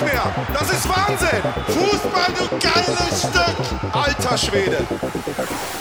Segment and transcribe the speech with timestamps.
[0.00, 0.22] Nicht mehr.
[0.52, 1.42] Das ist Wahnsinn.
[1.66, 3.94] Fußball, du geiles Stück.
[3.94, 4.78] Alter Schwede.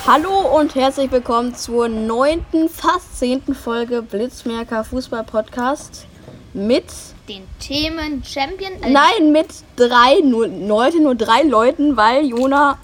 [0.08, 6.06] Hallo und herzlich willkommen zur neunten, fast zehnten Folge Blitzmerker Fußball Podcast
[6.54, 6.86] mit,
[7.28, 8.72] den Themen Champion.
[8.84, 12.78] äh, nein, mit drei, nur, heute nur drei Leuten, weil Jona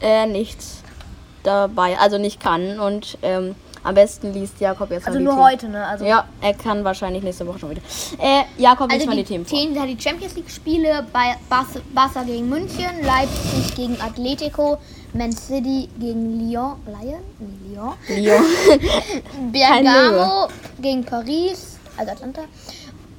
[0.00, 0.58] äh, nicht
[1.42, 5.34] dabei, also nicht kann und ähm, am besten liest Jakob jetzt Also mal die nur
[5.34, 5.46] Themen.
[5.46, 5.86] heute, ne?
[5.86, 7.82] Also Ja, er kann wahrscheinlich nächste Woche schon wieder.
[8.18, 9.58] Äh, Jakob, Also mal die, Themen vor.
[9.58, 14.78] Themen die Champions League Spiele bei Barca, Barca gegen München, Leipzig gegen Atletico,
[15.14, 17.22] Man City gegen Lyon, Lyon?
[17.38, 17.94] Nee, Lyon.
[18.08, 19.52] Lyon.
[19.52, 20.48] Bergamo
[20.80, 22.42] gegen Paris, also Atlanta.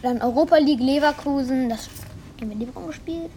[0.02, 1.88] Dann Europa League Leverkusen, das
[2.42, 3.30] haben wir Leverkusen gespielt?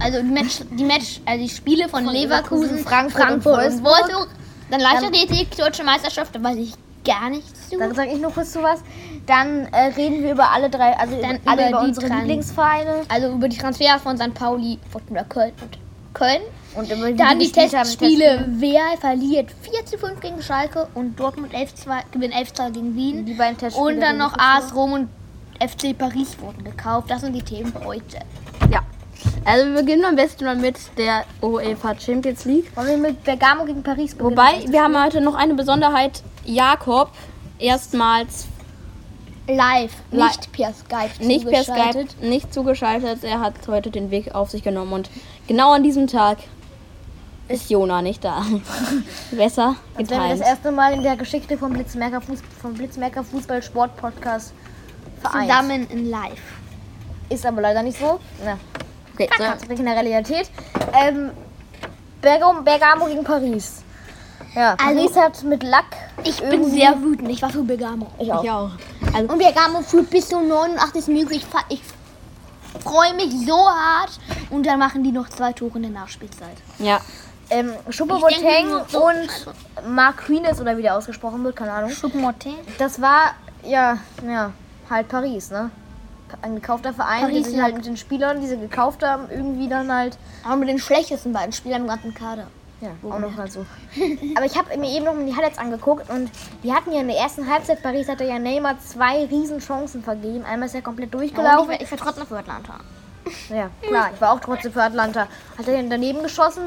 [0.00, 3.84] Also die Match, die Match, also die Spiele von, Leverkusen, Leverkusen, Frankfurt und und Wolfsburg.
[4.08, 4.28] Wolfsburg.
[4.70, 6.72] Dann Leichtathletik, Deutsche Meisterschaft, da weiß ich
[7.04, 7.78] gar nichts zu.
[7.78, 8.80] Dann sage ich noch kurz zu was.
[9.26, 12.20] Dann äh, reden wir über alle drei, also Dann über, alle über die unsere Trans-
[12.20, 14.34] Lieblingsvereine Also über die Transfers von St.
[14.34, 15.78] Pauli, Fortuna Köln und
[16.14, 16.40] Köln.
[16.74, 18.46] und über die, Dann die Testspiele.
[18.48, 22.96] Wer verliert 4 zu 5 gegen Schalke und Dortmund 11 2, gewinnt 11 2 gegen
[22.96, 23.24] Wien.
[23.24, 23.88] Die beiden Testspiele.
[23.94, 25.08] Und dann die noch AS Rom und
[25.60, 27.10] FC Paris wurden gekauft.
[27.10, 28.18] Das sind die Themen heute.
[28.70, 28.80] Ja.
[29.46, 32.76] Also wir beginnen am besten mal mit der UEFA Champions League.
[32.76, 34.32] Wollen wir mit Bergamo gegen Paris beginnen?
[34.36, 36.22] Wobei, wir haben heute noch eine Besonderheit.
[36.44, 37.10] Jakob
[37.58, 38.46] erstmals
[39.48, 41.62] Live, Li- nicht per Skype nicht per.
[41.62, 43.22] Skype, nicht zugeschaltet.
[43.22, 45.08] Er hat heute den Weg auf sich genommen und
[45.46, 46.38] genau an diesem Tag
[47.46, 48.44] ist Jona nicht da.
[49.30, 50.40] Besser Als wenn wir das geteilt.
[50.56, 54.52] erste Mal in der Geschichte vom Blitzmerker, Fuß, vom Blitzmerker Fußball Sport Podcast
[55.20, 55.48] vereint.
[55.48, 56.42] Zusammen in Live.
[57.28, 58.18] Ist aber leider nicht so.
[58.44, 58.58] Na,
[59.16, 60.50] Okay, so, tatsächlich in der Realität.
[60.92, 61.30] Ähm,
[62.20, 63.82] Bergamo, Bergamo gegen Paris.
[64.54, 65.84] Ja, Paris hat mit Lack.
[66.24, 67.30] Ich bin sehr wütend.
[67.30, 68.08] Ich war für Bergamo.
[68.18, 68.44] Ich auch.
[68.44, 68.70] ich auch.
[69.14, 71.34] Also, Und Bergamo führt bis zum 89 Minuten.
[71.34, 71.46] Ich,
[72.82, 74.18] freue mich so hart.
[74.50, 76.56] Und dann machen die noch zwei Tore in der Nachspielzeit.
[76.78, 77.00] ja.
[77.48, 81.92] Ähm, nur so- und Marquinez oder wie der ausgesprochen wird, keine Ahnung.
[81.92, 82.56] Choupo-Moting.
[82.76, 84.50] Das war, ja, ja,
[84.90, 85.70] halt Paris, ne?
[86.42, 87.64] Ein gekaufter Verein, Paris, die sich ja.
[87.64, 91.32] halt mit den Spielern, die sie gekauft haben, irgendwie dann halt, Aber mit den schlechtesten
[91.32, 92.46] beiden Spielern im ganzen Kader.
[92.80, 93.64] ja, auch noch mal so.
[94.36, 96.30] Aber ich habe mir eben noch mal die Highlights angeguckt und
[96.62, 100.44] die hatten ja in der ersten Halbzeit, Paris hatte ja Neymar zwei riesen Chancen vergeben.
[100.44, 101.74] Einmal ist er komplett durchgelaufen.
[101.74, 102.74] ich, ich war trotzdem für Atlanta.
[103.48, 105.26] Ja, klar, ich war auch trotzdem für Atlanta.
[105.58, 106.64] Hat er daneben geschossen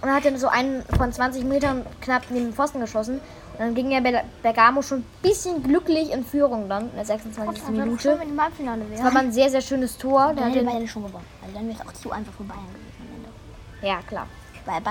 [0.00, 3.20] und hat dann so einen von 20 Metern knapp neben den Pfosten geschossen.
[3.58, 7.04] Und dann ging ja Ber- Bergamo schon ein bisschen glücklich in Führung dann in der
[7.04, 7.68] 26.
[7.70, 8.16] Minute.
[8.20, 10.32] wenn im Halbfinale Das war ein sehr, sehr schönes Tor.
[10.34, 11.24] Dann hat hätte Bayern schon gewonnen.
[11.42, 13.88] Also dann wäre es auch zu einfach für Bayern gewesen am Ende.
[13.88, 14.26] ja, klar.
[14.64, 14.90] Weil bei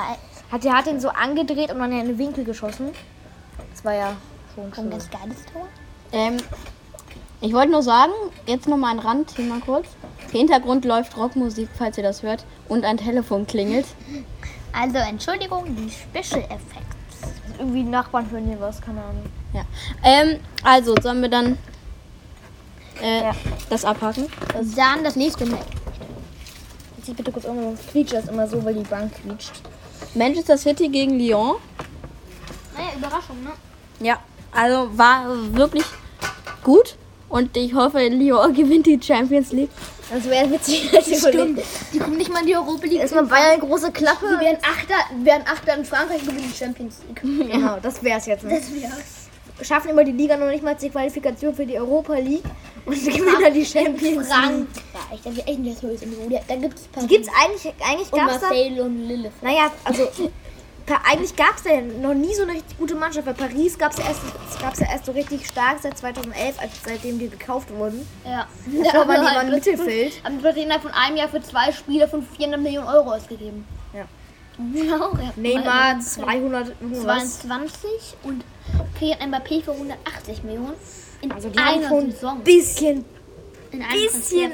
[0.52, 2.90] Hat, der hat den so angedreht und dann in den Winkel geschossen.
[3.72, 4.14] Das war ja
[4.54, 4.90] schon ein schön.
[4.90, 5.68] ganz geiles Tor.
[6.12, 6.38] Ähm,
[7.40, 8.12] ich wollte nur sagen,
[8.48, 9.86] jetzt noch mal ein Randthema kurz.
[10.34, 13.86] Im Hintergrund läuft Rockmusik, falls ihr das hört, und ein Telefon klingelt.
[14.74, 16.97] Also Entschuldigung, die Special Effects.
[17.60, 19.24] Irgendwie Nachbarn hören hier was, keine Ahnung.
[19.54, 19.62] Ja.
[20.04, 21.58] Ähm, also, sollen wir dann
[23.02, 23.32] äh, Ja.
[23.70, 24.28] das abhaken?
[24.76, 25.66] Dann das nächste Match.
[26.98, 29.54] Jetzt bitte kurz irgendwo, sonst quietscht das immer so, weil die Bank quietscht.
[30.14, 31.56] Manchester City gegen Lyon.
[32.76, 33.52] Naja, Überraschung, ne?
[34.00, 34.20] Ja,
[34.52, 35.86] also war wirklich
[36.64, 36.96] gut.
[37.30, 39.72] Und ich hoffe, Lyon gewinnt die Champions League.
[40.10, 41.62] Das wäre witzig, die Stimmt.
[41.94, 43.00] Die kommen nicht mal in die Europa League.
[43.00, 44.26] Erstmal Bayern große Klappe.
[44.40, 47.22] Die werden Achter, werden Achter in Frankreich gewinnen die Champions League.
[47.52, 48.44] Genau, das wär's jetzt.
[48.44, 48.60] Ne?
[48.60, 49.28] Das wär's.
[49.68, 52.44] Schaffen über die Liga noch nicht mal die Qualifikation für die Europa League
[52.86, 54.26] und gewinnen dann die Champions League.
[54.28, 56.08] Frankreich, da wird echt nicht das höchste.
[56.48, 59.32] Da gibt's Paris Gibt's eigentlich, eigentlich und gab's da, Marseille und Lille.
[59.42, 60.08] naja, also
[61.06, 63.26] eigentlich gab's da ja noch nie so eine richtig gute Mannschaft.
[63.26, 64.22] Bei Paris gab's ja erst,
[64.62, 68.08] gab's ja erst so richtig stark seit 2011, als seitdem die gekauft wurden.
[68.26, 68.48] Ja.
[68.84, 70.14] Davor waren die mal im Mittelfeld.
[70.24, 73.66] Haben wir innerhalb von einem Jahr für zwei Spieler von 400 Millionen Euro ausgegeben.
[73.94, 74.06] Ja.
[74.58, 75.34] Genau, ja.
[75.36, 77.40] Neymar 200 irgendwas.
[77.42, 77.90] 22
[78.24, 78.44] und
[78.98, 80.74] Kylian Mbappé für 180 Millionen.
[81.22, 82.38] In Also die haben einer schon Saison.
[82.38, 83.06] ein bisschen
[83.72, 84.52] In bisschen-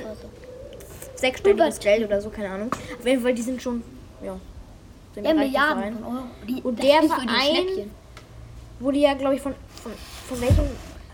[1.16, 2.72] sechsstelliges Geld oder so, keine Ahnung.
[3.00, 3.84] Auf jeden Fall, die sind schon,
[4.24, 4.36] ja.
[5.14, 5.94] Sind Ja, Milliarden Verein.
[5.96, 6.24] von Euro.
[6.48, 7.92] Die, Und der die Verein- Schnäppchen.
[8.80, 9.92] Wurde ja, glaube ich, von, von,
[10.28, 10.66] von welchem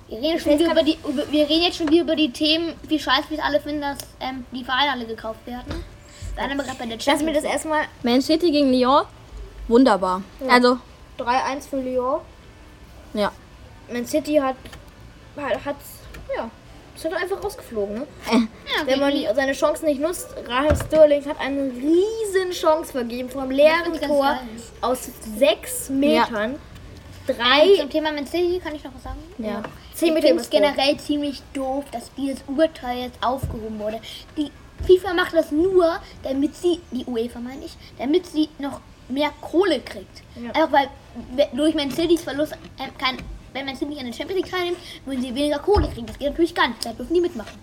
[0.07, 2.73] Wir reden, schon wieder über die, über, wir reden jetzt schon wieder über die Themen,
[2.87, 5.83] wie scheiße wir es alle finden, dass ähm, die Vereine alle gekauft werden.
[6.35, 9.03] Dann aber gerade bei der Lass mir das erstmal Man City gegen Lyon,
[9.67, 10.21] wunderbar.
[10.47, 10.77] Also,
[11.19, 12.21] 3-1 für Lyon.
[13.13, 13.31] ja.
[13.91, 14.55] Man City hat,
[15.35, 15.75] hat, hat
[16.35, 16.49] ja,
[16.99, 18.07] ist halt einfach rausgeflogen, ne?
[18.31, 18.39] Ja,
[18.85, 23.49] Wenn man die, seine Chancen nicht nutzt, Rahel Sterling hat eine riesen Chance vergeben vom
[23.51, 24.39] leeren ganz Tor geil.
[24.81, 26.55] aus sechs Metern.
[27.27, 29.19] Drei, Zum Thema Man City kann ich noch was sagen?
[29.37, 29.61] Ja.
[29.93, 30.59] zehn Ich Meter finde es Tor.
[30.61, 34.01] generell ziemlich doof, dass dieses Urteil jetzt aufgehoben wurde.
[34.35, 34.51] Die
[34.85, 39.79] FIFA macht das nur, damit sie, die UEFA meine ich, damit sie noch mehr Kohle
[39.79, 40.23] kriegt.
[40.35, 40.51] Ja.
[40.51, 40.87] Einfach weil
[41.35, 43.17] we- durch Man City's Verlust äh, kann,
[43.53, 46.05] wenn Man City nicht an der Champions League teilnimmt, würden sie weniger Kohle kriegen.
[46.05, 46.85] Das geht natürlich gar nicht.
[46.85, 47.57] Da dürfen die mitmachen.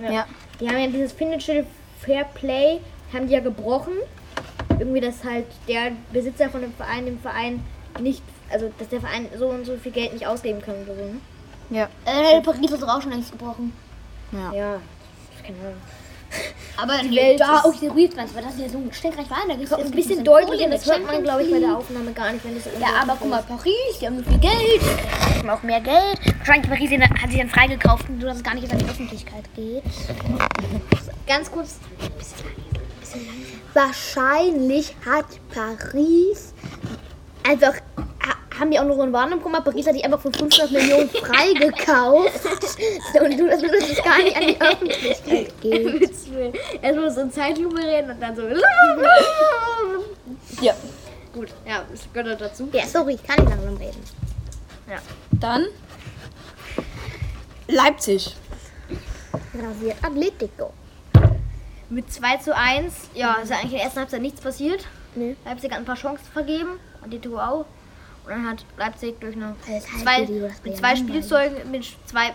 [0.00, 0.26] Ja.
[0.60, 1.66] Die haben ja dieses Financial
[2.00, 2.80] Fair Play,
[3.12, 3.94] haben die ja gebrochen.
[4.78, 7.64] Irgendwie, dass halt der Besitzer von dem Verein dem Verein
[8.00, 11.02] nicht, also dass der Verein so und so viel Geld nicht ausgeben kann oder so,
[11.02, 11.20] ne?
[11.70, 11.88] Ja.
[12.04, 13.72] Äh, Paris ist auch schon längst gebrochen.
[14.32, 14.52] Ja.
[14.52, 14.80] Ja,
[15.42, 15.80] keine Ahnung.
[16.80, 19.38] Aber die Welt da auch die Real-Fans, weil das ist ja so ein Steckreich war.
[19.48, 21.58] Da gibt's Ein es bisschen ein deutlich, Kohle und das hört man, glaube ich, bei
[21.58, 21.76] der.
[21.76, 23.42] Aufnahme gar nicht, wenn das so Ja, aber guck mal.
[23.42, 24.80] Paris, die haben so viel Geld.
[24.80, 26.20] Die haben auch mehr Geld.
[26.38, 26.90] Wahrscheinlich Paris
[27.20, 29.82] hat sich dann freigekauft, sodass es gar nicht an die Öffentlichkeit geht.
[31.26, 31.78] Ganz kurz,
[33.74, 36.54] Wahrscheinlich hat Paris
[37.42, 37.74] einfach.
[38.58, 39.64] Ha- Haben die auch noch so einen Warnung gemacht?
[39.64, 42.44] Paris hat die einfach für 500 Millionen freigekauft.
[43.20, 46.10] und du, dass dass es gar nicht an die Öffentlichkeit geht.
[46.82, 48.42] erstmal so ein Zeitlupe reden und dann so.
[50.60, 50.74] Ja.
[51.32, 52.68] Gut, ja, das gehört dazu.
[52.72, 54.02] Ja, sorry, ich kann nicht langsam reden.
[55.32, 55.66] Dann
[57.68, 58.34] Leipzig.
[59.54, 60.72] Rasiert Atletico.
[61.90, 64.84] Mit 2 zu 1, ja, ist ja eigentlich in der ersten Halbzeit nichts passiert.
[65.14, 65.36] Nee.
[65.44, 67.64] Leipzig hat ein paar Chancen vergeben, und die Tour auch.
[68.28, 70.28] Und dann hat Leipzig durch eine heißt, zwei,
[70.62, 70.96] mit zwei.
[70.96, 72.34] Spielzeugen, mit zwei,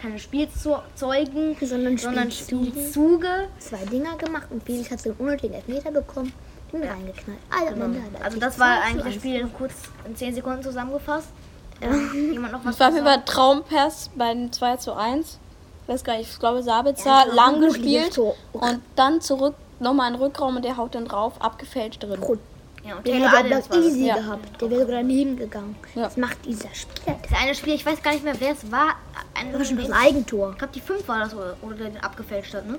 [0.00, 2.30] keine Spielzeugen, Sondern sondern.
[2.30, 3.48] Spielzüge.
[3.58, 6.32] Zwei Dinger gemacht und Felix hat so einen unnötigen Elfmeter bekommen.
[6.72, 7.38] Den reingeknallt.
[7.50, 7.80] Also,
[8.20, 9.72] er Also das war 2 zu eigentlich das 1 Spiel in kurz
[10.06, 11.28] in 10 Sekunden zusammengefasst.
[11.80, 13.04] Ähm, Jemand noch was Das war sagen?
[13.04, 15.40] mich Traumpass beim 2 zu 1.
[15.82, 18.16] Ich weiß gar nicht, ich glaube Sabitzer Ja, lang gespielt
[18.52, 22.20] und dann zurück nochmal in den Rückraum und der haut dann drauf, abgefälscht drin.
[22.20, 22.38] Gut.
[22.86, 24.16] Ja, und Der Taylor hätte Adams das easy Ja.
[24.16, 24.60] gehabt.
[24.60, 25.74] Der wäre sogar daneben gegangen.
[25.94, 26.02] Ja.
[26.02, 27.18] Das macht dieser Spieler.
[27.28, 28.96] Das eine Spiel, ich weiß gar nicht mehr, wer es war.
[29.34, 30.54] Ein, Das war schon ich das Eigentor.
[30.58, 32.78] glaube, die 5 war das, oder, oder den abgefälscht hat, ne?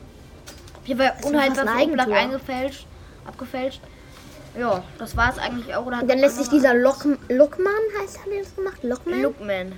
[0.84, 2.16] Hier war unhaltbar fast ein Eigentor.
[2.16, 2.86] eingefälscht,
[3.26, 3.82] abgefälscht.
[4.58, 5.86] Ja, das war es eigentlich auch.
[5.86, 8.84] Oder hat Und dann lässt sich dieser Lock, Lockmann, heißt, hat er das gemacht?
[8.84, 9.22] Lockman?
[9.24, 9.72] Lookman.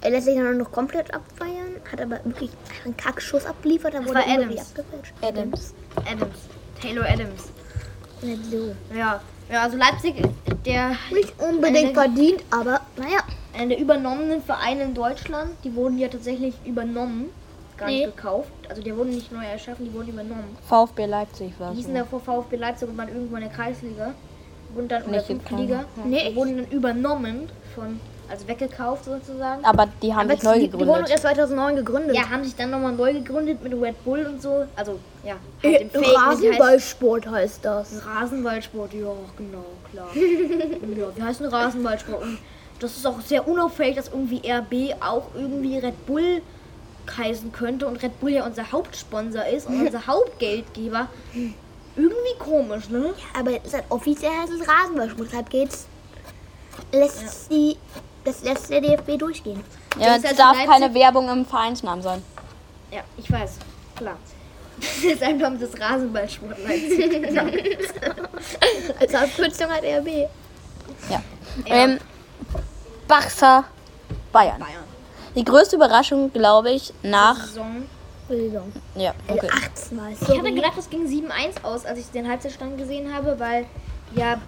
[0.00, 2.50] er lässt sich dann noch komplett abfeiern, hat aber wirklich
[2.84, 5.12] einen Kackschuss abgeliefert, dann Das wurde war er abgefälscht.
[5.20, 5.74] Adams.
[6.10, 6.38] Adams.
[6.80, 7.42] Taylor Adams.
[8.50, 8.74] So.
[8.96, 9.20] Ja.
[9.50, 10.14] Ja, also Leipzig,
[10.66, 13.20] der Nicht unbedingt Eine- verdient, aber naja.
[13.54, 17.30] einer der übernommenen Vereine in Deutschland, die wurden ja tatsächlich übernommen,
[17.78, 18.04] gar Nee.
[18.06, 18.50] nicht gekauft.
[18.68, 20.56] Also die wurden nicht neu erschaffen, die wurden übernommen.
[20.68, 24.14] VfB Leipzig war Die hießen davor VfB Leipzig und waren irgendwo in der Kreisliga.
[24.74, 25.62] Wurden dann, oder Nicht fünfte gekommen.
[25.68, 25.84] Liga.
[26.04, 26.28] Nee.
[26.30, 29.64] Die wurden dann übernommen von, also weggekauft sozusagen.
[29.64, 31.10] Aber die haben Aber sich neu die, die wurden gegründet.
[31.10, 32.16] erst 2009 gegründet.
[32.16, 34.64] Ja, haben sich dann nochmal neu gegründet mit Red Bull und so.
[34.76, 35.36] Also, ja.
[35.62, 38.02] Äh, Halt Fake, wie heißt- Rasenballsport heißt das.
[38.06, 40.08] Rasenballsport, ja, genau, klar.
[40.14, 42.22] ja, wir heißen Rasenballsport.
[42.22, 42.38] Und
[42.80, 46.42] das ist auch sehr unauffällig, dass irgendwie RB auch irgendwie Red Bull
[47.16, 51.08] heißen könnte und Red Bull ja unser Hauptsponsor ist und unser Hauptgeldgeber.
[51.96, 53.14] Irgendwie komisch, ne?
[53.36, 55.86] Aber es hat offiziell heißt es Rasenballsport, deshalb geht's.
[56.92, 57.76] Lässt die,
[58.28, 59.62] das lässt der DFB durchgehen.
[59.98, 60.70] Ja, Ist es das darf Leipzig?
[60.72, 62.22] keine Werbung im Vereinsnamen sein.
[62.90, 63.56] Ja, ich weiß,
[63.96, 64.16] klar.
[65.02, 67.38] Deshalb haben sie das Rasenballsport Leipzig.
[69.00, 70.28] Als Abkürzung hat RB.
[71.10, 71.22] Ja.
[71.66, 71.98] Ähm,
[73.08, 73.64] Barca
[74.32, 74.58] Bayern.
[74.60, 74.84] Bayern.
[75.34, 77.46] Die größte Überraschung, glaube ich, nach.
[77.46, 77.84] Saison.
[78.28, 78.72] Saison.
[78.94, 79.48] Ja, okay.
[79.50, 80.12] 18 Mal.
[80.12, 83.66] Ich hatte gedacht, es ging 7-1 aus, als ich den Halbzeitstand gesehen habe, weil
[84.14, 84.40] ja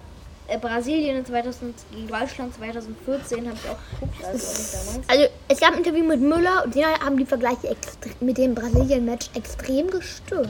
[0.50, 5.00] äh, Brasilien in 2000, gegen Deutschland 2014 habe ich auch geguckt, also.
[5.08, 7.76] Also, es gab ein Interview mit Müller und die haben die Vergleiche
[8.20, 10.48] mit dem Brasilien-Match extrem gestört.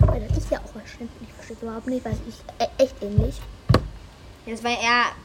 [0.00, 1.28] Weil das ist ja auch verständlich.
[1.28, 3.40] Ich verstehe überhaupt nicht, weil es ist e- echt ähnlich.
[4.46, 4.72] Ja, es war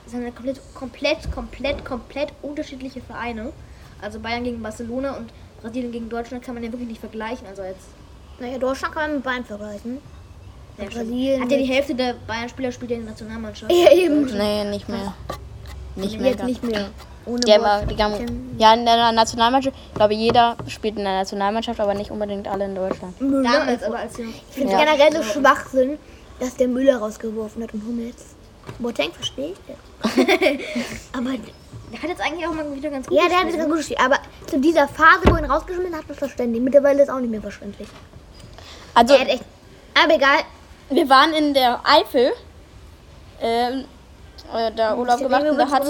[0.05, 3.51] es sind komplett, komplett, komplett, komplett unterschiedliche Vereine.
[3.99, 7.47] Also Bayern gegen Barcelona und Brasilien gegen Deutschland kann man ja wirklich nicht vergleichen.
[7.47, 7.87] Also jetzt
[8.39, 9.97] Naja, Deutschland kann man mit Bayern vergleichen.
[10.77, 13.71] Ja, Brasilien hat ja die Hälfte der Bayern-Spieler spielt ja in der Nationalmannschaft.
[13.71, 14.25] Ja, eben.
[14.25, 15.13] Nee, nicht mehr.
[15.95, 16.31] Nicht mehr.
[16.31, 16.89] Jetzt nicht mehr.
[17.25, 17.91] Ohne haben, Wort.
[17.91, 19.75] die haben, ja, in der Nationalmannschaft.
[19.89, 23.19] Ich glaube, jeder spielt in der Nationalmannschaft, aber nicht unbedingt alle in Deutschland.
[23.19, 23.51] Müller.
[23.51, 24.85] Damals aber als ich finde Ja.
[24.85, 25.97] generell so Schwachsinn,
[26.39, 28.35] dass der Müller rausgeworfen hat und Hummels.
[28.79, 29.57] Boateng verstehe ich.
[31.13, 31.31] aber
[31.91, 33.57] der hat jetzt eigentlich auch mal wieder ganz gut ja, der hat es ne?
[33.59, 33.99] ganz gut gespielt.
[33.99, 36.61] Aber zu dieser Phase, wo er ihn rausgeschmissen hat, das verständlich.
[36.61, 37.87] Mittlerweile ist auch nicht mehr verständlich.
[38.93, 39.43] Also, Er hat echt.
[40.01, 40.39] Aber egal.
[40.89, 42.31] Wir waren in der Eifel.
[43.41, 43.85] Ähm,
[44.53, 45.83] äh, da Urlaub gemacht und da hat,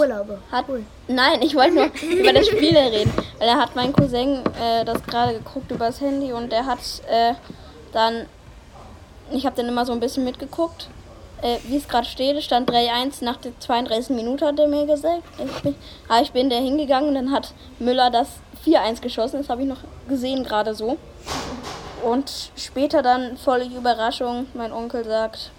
[0.52, 0.66] hat
[1.08, 5.04] nein, ich wollte nur über das Spiel reden, weil da hat mein Cousin äh, das
[5.04, 7.34] gerade geguckt übers Handy und der hat äh,
[7.92, 8.26] dann,
[9.32, 10.88] ich habe dann immer so ein bisschen mitgeguckt,
[11.42, 14.88] äh, wie es gerade steht, es stand 3-1 nach der 32 Minute hat er mir
[14.88, 15.24] gesagt.
[15.38, 15.76] Ich bin,
[16.08, 18.28] aber ich bin da hingegangen und dann hat Müller das
[18.66, 20.98] 4-1 geschossen, das habe ich noch gesehen gerade so.
[22.04, 25.52] Und später dann völlig Überraschung, mein Onkel sagt,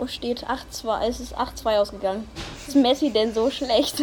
[0.00, 2.28] oh, steht 8-2, es ist 8-2 ausgegangen.
[2.66, 4.00] Ist Messi denn so schlecht?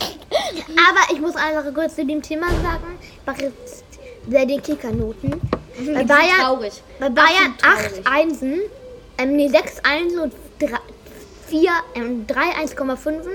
[0.00, 2.98] Aber ich muss eine Sache kurz zu dem Thema sagen.
[3.00, 3.84] Ich mache jetzt
[4.26, 5.40] bei den Kickernoten.
[5.78, 6.82] Bei Bayern, traurig.
[6.98, 8.06] bei Bayern Absolut 8 traurig.
[8.06, 8.60] Einsen,
[9.18, 10.68] ähm, nee, 6 Einsen und 3,
[11.48, 13.26] 4, ähm, 3 1,5.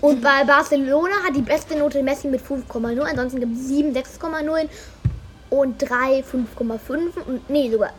[0.00, 3.00] Und bei Barcelona hat die beste Note Messi mit 5,0.
[3.00, 4.68] Ansonsten gibt es 7 6,0
[5.60, 7.22] und 3 5,5.
[7.26, 7.90] Und nee, sogar.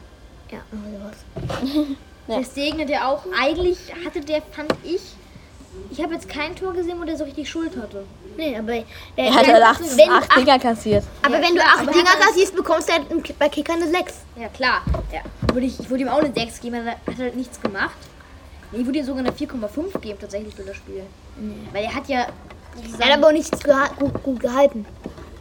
[0.51, 1.77] Ja, sowas.
[2.27, 2.39] Ja.
[2.39, 4.99] Deswegen hat er auch, eigentlich hatte der, fand ich,
[5.91, 8.03] ich habe jetzt kein Tor gesehen, wo der so richtig Schuld hatte.
[8.35, 8.83] Nee, aber, der,
[9.15, 11.03] Er hat halt acht, wenn, acht acht, Dinger kassiert.
[11.21, 13.87] aber Ja, wenn du 8 aber Dinger er- kassierst, bekommst du halt bei Kicker eine
[13.87, 14.13] 6.
[14.37, 14.81] Ja, klar.
[15.13, 15.21] Ja.
[15.53, 17.95] Würde ich, ich würde ihm auch eine 6 geben, er hat halt nichts gemacht.
[18.71, 21.03] Nee, Ich würde ihm sogar eine 4,5 geben, tatsächlich für das Spiel.
[21.73, 22.25] Weil er hat ja.
[22.97, 24.83] Er hat aber auch nichts geha gut, gut gehalten.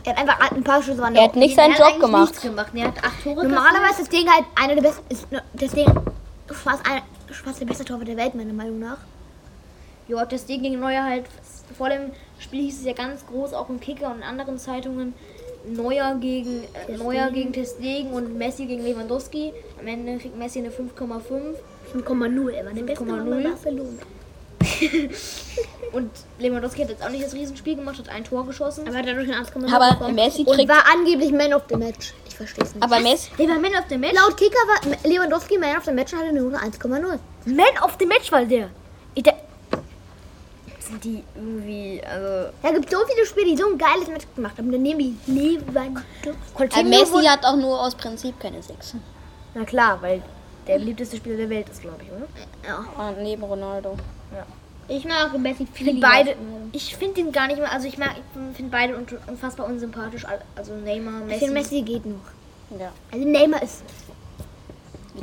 [0.05, 2.41] Er hat einfach ein paar Schüsse waren Er hat nicht seinen Job gemacht.
[2.41, 2.73] Gemacht.
[2.75, 5.87] Er hat 8 Tore Normalerweise ist das Ding halt einer der besten, ist das Ding
[6.47, 8.99] fast, ein, fast der beste Torwart der Welt, meiner Meinung nach.
[10.07, 11.25] Ja, das Ding gegen Neuer halt.
[11.79, 15.15] Vor dem Spiel hieß es ja ganz groß, auch im Kicker und in anderen Zeitungen.
[15.67, 19.55] Neuer gegen äh, Neuer gegen Testegen und Messi gegen Lewandowski.
[19.81, 21.55] Am Ende kriegt Messi eine 5,5
[21.95, 23.43] 5,0, er war der beste Mann bei 5,0.
[23.51, 23.91] Barcelona.
[25.93, 28.87] und Lewandowski hat jetzt auch nicht das Riesenspiel gemacht, hat ein Tor geschossen.
[28.87, 31.63] Aber er hat dadurch ein 1,0 Aber bekommen Messi und kriegt- war angeblich Man of
[31.69, 32.13] the Match.
[32.29, 32.83] Ich verstehe es nicht.
[32.83, 34.15] Aber Messi, Der war Man of the Match.
[34.15, 36.89] Laut Kicker war Lewandowski Man of the Match und hatte eine Note 1,0.
[37.47, 38.71] Man of the Match war der.
[39.15, 39.35] Ich, der
[40.81, 42.53] sind die irgendwie, also.
[42.63, 44.71] Da gibt so viele Spiele, die so ein geiles Match gemacht haben.
[44.73, 46.85] Dann nehmen die Lewandowski.
[46.85, 48.97] Messi hat auch nur aus Prinzip keine 6.
[49.55, 50.21] Na klar, weil
[50.67, 52.27] der beliebteste Spieler der Welt ist, glaube ich, oder?
[52.67, 52.85] Ja.
[52.97, 53.97] Ah, neben Ronaldo.
[54.87, 56.09] Ich mag Messi viel Ich lieber.
[56.09, 56.35] beide,
[56.73, 58.11] ich finde den gar nicht mehr, also ich mag,
[58.51, 61.39] ich finde beide un- unfassbar unsympathisch, al- also Neymar, Ich Messi.
[61.47, 62.17] finde Messi geht noch.
[62.79, 62.93] Ja.
[63.11, 63.83] Also Neymar ist.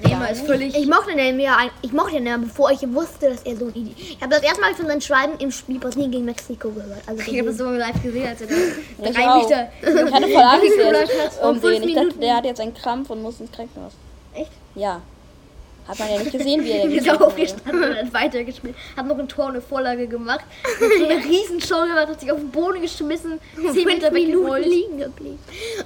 [0.04, 3.58] Neymar ist völlig, Ich mochte Neymar, ja, ich mochte Neymar, bevor ich wusste, dass er
[3.58, 6.26] so ein Idiot Ich habe das erste Mal von seinen Schreiben im Spiel Brasilien gegen
[6.26, 7.02] Mexiko gehört.
[7.06, 7.74] Also ich habe das gesehen.
[7.74, 8.56] so live gesehen, als er da
[9.10, 9.38] Ich drei.
[9.44, 9.70] Meter,
[10.08, 11.84] Ich hatte voll Angst um Und den.
[11.84, 13.92] Ich dachte, der hat jetzt einen Krampf und muss ins Krankenhaus.
[14.34, 14.52] Echt?
[14.76, 15.02] Ja.
[15.88, 17.26] Hat man ja nicht gesehen, wie er er wurde.
[17.28, 21.24] aufgestanden und hat weitergespielt, hat noch ein Tor und eine Vorlage gemacht, hat so eine
[21.26, 23.40] Riesenshow gemacht, hat sich auf den Boden geschmissen,
[23.74, 25.40] zehn Meter Minuten liegen geblieben.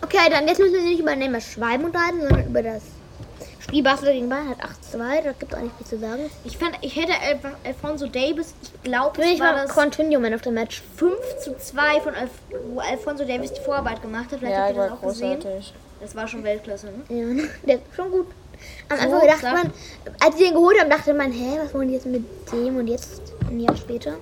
[0.04, 2.84] Okay, dann jetzt müssen wir nicht über Neymar Schreiben unterhalten, sondern über das
[3.62, 5.24] Spiel Barcelona gegen Bayern hat 8-2.
[5.24, 6.30] Da gibt es auch nicht viel zu sagen.
[6.44, 10.42] Ich fand, ich hätte Alf Alfonso Davis, ich glaube, es war das Continuum Man of
[10.44, 10.84] the Match.
[10.98, 12.30] 5 zu 2 von Alf,
[12.72, 14.38] wo Alfonso Davis die Vorarbeit gemacht hat.
[14.40, 15.40] Vielleicht Ja, habt ihr das auch gesehen.
[15.40, 15.74] großartig.
[16.00, 16.94] Das war schon Weltklasse, ne?
[17.10, 18.28] Ja, der ist schon gut.
[18.90, 19.74] Am So, Anfang gedacht sag- man,
[20.24, 22.88] als die den geholt haben, dachte man, hä, was wollen die jetzt mit dem und
[22.88, 24.14] jetzt ein Jahr später?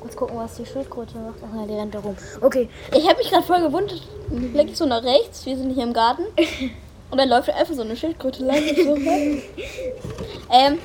[0.00, 1.36] Kurz gucken, was die Schildkröte macht.
[1.44, 2.16] Ach ja, die rennt da rum.
[2.40, 2.68] Okay.
[2.96, 4.00] Ich habe mich gerade voll gewundert.
[4.28, 6.22] Blick ich so nach rechts, wir sind hier im Garten.
[7.10, 8.58] Und dann läuft einfach so eine Schildkröte lang.
[8.68, 8.94] und So.
[8.94, 10.78] ähm,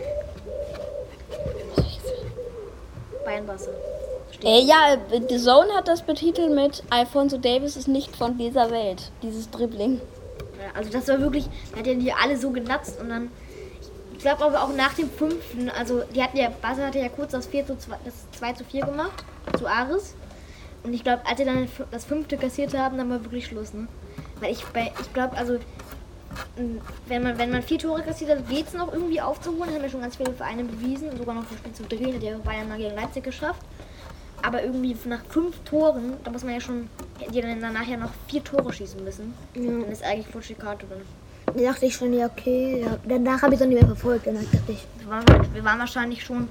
[3.24, 3.72] Bayern Wasser.
[4.44, 9.12] äh, ja, The Zone hat das betitelt mit Alfonso Davis ist nicht von dieser Welt.
[9.22, 10.02] Dieses Dribbling.
[10.66, 13.30] Ja, also das war wirklich, da hat ja die alle so genatzt und dann.
[14.14, 17.34] Ich glaube aber auch nach dem fünften, also die hatten ja, Basel hatte ja kurz
[17.34, 19.24] das 4 zu 2, das 2 zu 4 gemacht,
[19.60, 20.16] zu Ares.
[20.84, 23.88] Und ich glaube, als sie dann das fünfte kassiert haben, dann war wirklich Schluss, ne?
[24.40, 25.60] Weil ich bei, ich glaube, also
[27.08, 29.68] wenn man, wenn man vier Tore kassiert hat, geht es noch irgendwie aufzuholen.
[29.68, 32.16] Das haben ja schon ganz viele Vereine bewiesen und sogar noch ein Spiel zu drehen,
[32.16, 33.62] hat ja Bayern mal gegen Leipzig geschafft.
[34.42, 36.90] Aber irgendwie nach fünf Toren, da muss man ja schon,
[37.34, 39.34] die dann danach ja noch vier Tore schießen müssen.
[39.54, 41.02] Dann ist eigentlich Futsche Karte drin.
[41.46, 42.82] Da dachte ich schon, ja, okay.
[42.84, 42.98] Ja.
[43.08, 44.28] Danach habe ich es auch nicht mehr verfolgt.
[44.28, 44.86] Danach dachte ich.
[45.00, 46.50] Wir waren, wir waren wahrscheinlich schon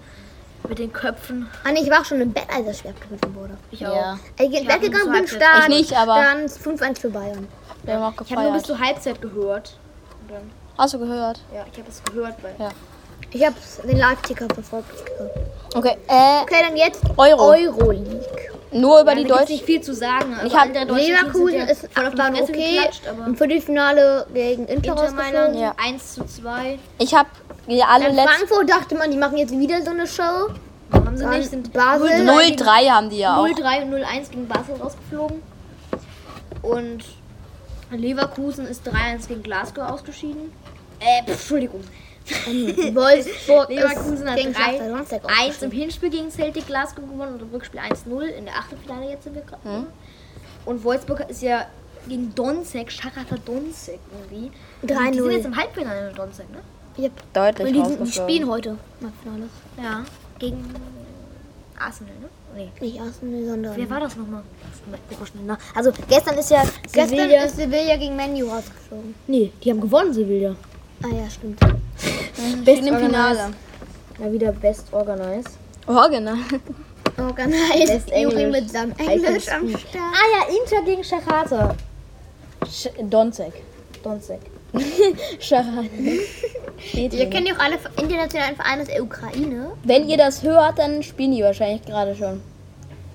[0.68, 1.46] mit den Köpfen.
[1.64, 3.56] Ah, nee, ich war auch schon im Bett, als das Spiel abgepfiffen wurde.
[3.70, 3.90] Ich Ja.
[3.90, 3.94] auch.
[4.12, 7.46] Als ich Ja, weggegangen bin, stand, Ich nicht, aber- dann 5-1 für Bayern.
[7.82, 8.66] Wir haben auch Ich habe nur bis gefeiert.
[8.66, 9.76] zur Halbzeit gehört.
[10.22, 11.40] Und dann, Hast du gehört?
[11.54, 12.70] ja, ich habe es gehört, weil Ja.
[13.30, 13.56] Ich habe
[13.86, 14.90] den Live-Ticker verfolgt.
[15.74, 17.50] Okay, äh, Okay, dann jetzt Euro.
[17.50, 18.20] Euroleague.
[18.74, 19.52] Nur über ja, die Deutschen.
[19.52, 20.36] nicht viel zu sagen.
[20.44, 22.80] Ich hab- andere deutsche Teams Leverkusen ja ist voll auf Fresse okay.
[23.26, 25.12] Im Viertelfinale gegen Inter.
[25.12, 25.74] Mailand Ja.
[25.82, 26.78] 1 zu 2.
[26.98, 27.28] Ich habe
[27.68, 28.28] ja alle letzten.
[28.28, 30.50] Frankfurt dachte man, die machen jetzt wieder so eine Show.
[30.92, 32.08] Haben sie nicht, sind Basel.
[32.08, 33.46] 0-3 haben die ja auch.
[33.46, 35.42] 0-3 und 0-1 gegen Basel rausgeflogen.
[36.62, 37.04] Und
[37.90, 40.52] Leverkusen ist 3-1 gegen Glasgow ausgeschieden.
[41.00, 41.82] Äh, Entschuldigung.
[42.26, 45.70] Wolfsburg Leverkusen hat gegen 3 Shakhtar Donetsk 1 im.
[45.70, 49.42] Hinspiel gegen Celtic Glasgow gewonnen und im Rückspiel 1-0 in der Achtelfinale jetzt sind wir
[49.42, 49.86] gerade.
[50.64, 51.66] Und Wolfsburg ist ja
[52.08, 53.98] gegen Donzek, Shakhtar Donzek
[54.30, 54.50] irgendwie.
[54.82, 55.14] Die 3-0.
[55.22, 56.58] sind jetzt im Halbfinale in Donzek, ne?
[56.96, 57.12] Yep.
[57.32, 59.48] Deutlich Und die, sind- die spielen heute im Finale.
[59.82, 60.04] Ja.
[60.38, 60.64] Gegen
[61.78, 62.28] Arsenal, ne?
[62.56, 62.70] Nee.
[62.80, 63.76] Nicht Arsenal, sondern.
[63.76, 64.42] Wer war das nochmal?
[65.74, 67.44] Also gestern ist ja Gestern Sevilla.
[67.44, 69.14] ist Sevilla gegen Menu rausgeflogen.
[69.26, 70.54] Nee, die haben gewonnen, Sevilla.
[71.02, 71.58] Ah ja, stimmt.
[72.64, 73.50] Best im Finale.
[74.18, 75.50] Mal wieder Best Organized.
[75.86, 76.34] Oh, genau.
[77.18, 77.86] Organisiert.
[77.88, 79.68] Best Juri mit seinem Englisch am.
[79.68, 79.94] Start.
[79.94, 81.74] Ah ja, Inter gegen Schachata.
[82.70, 83.52] Sch Donzek.
[84.02, 84.40] Donzek.
[85.40, 85.84] Schachata.
[86.92, 89.72] Wir kennen ja auch alle internationalen Vereine aus der Ukraine.
[89.84, 92.42] Wenn ihr das hört, dann spielen die wahrscheinlich gerade schon.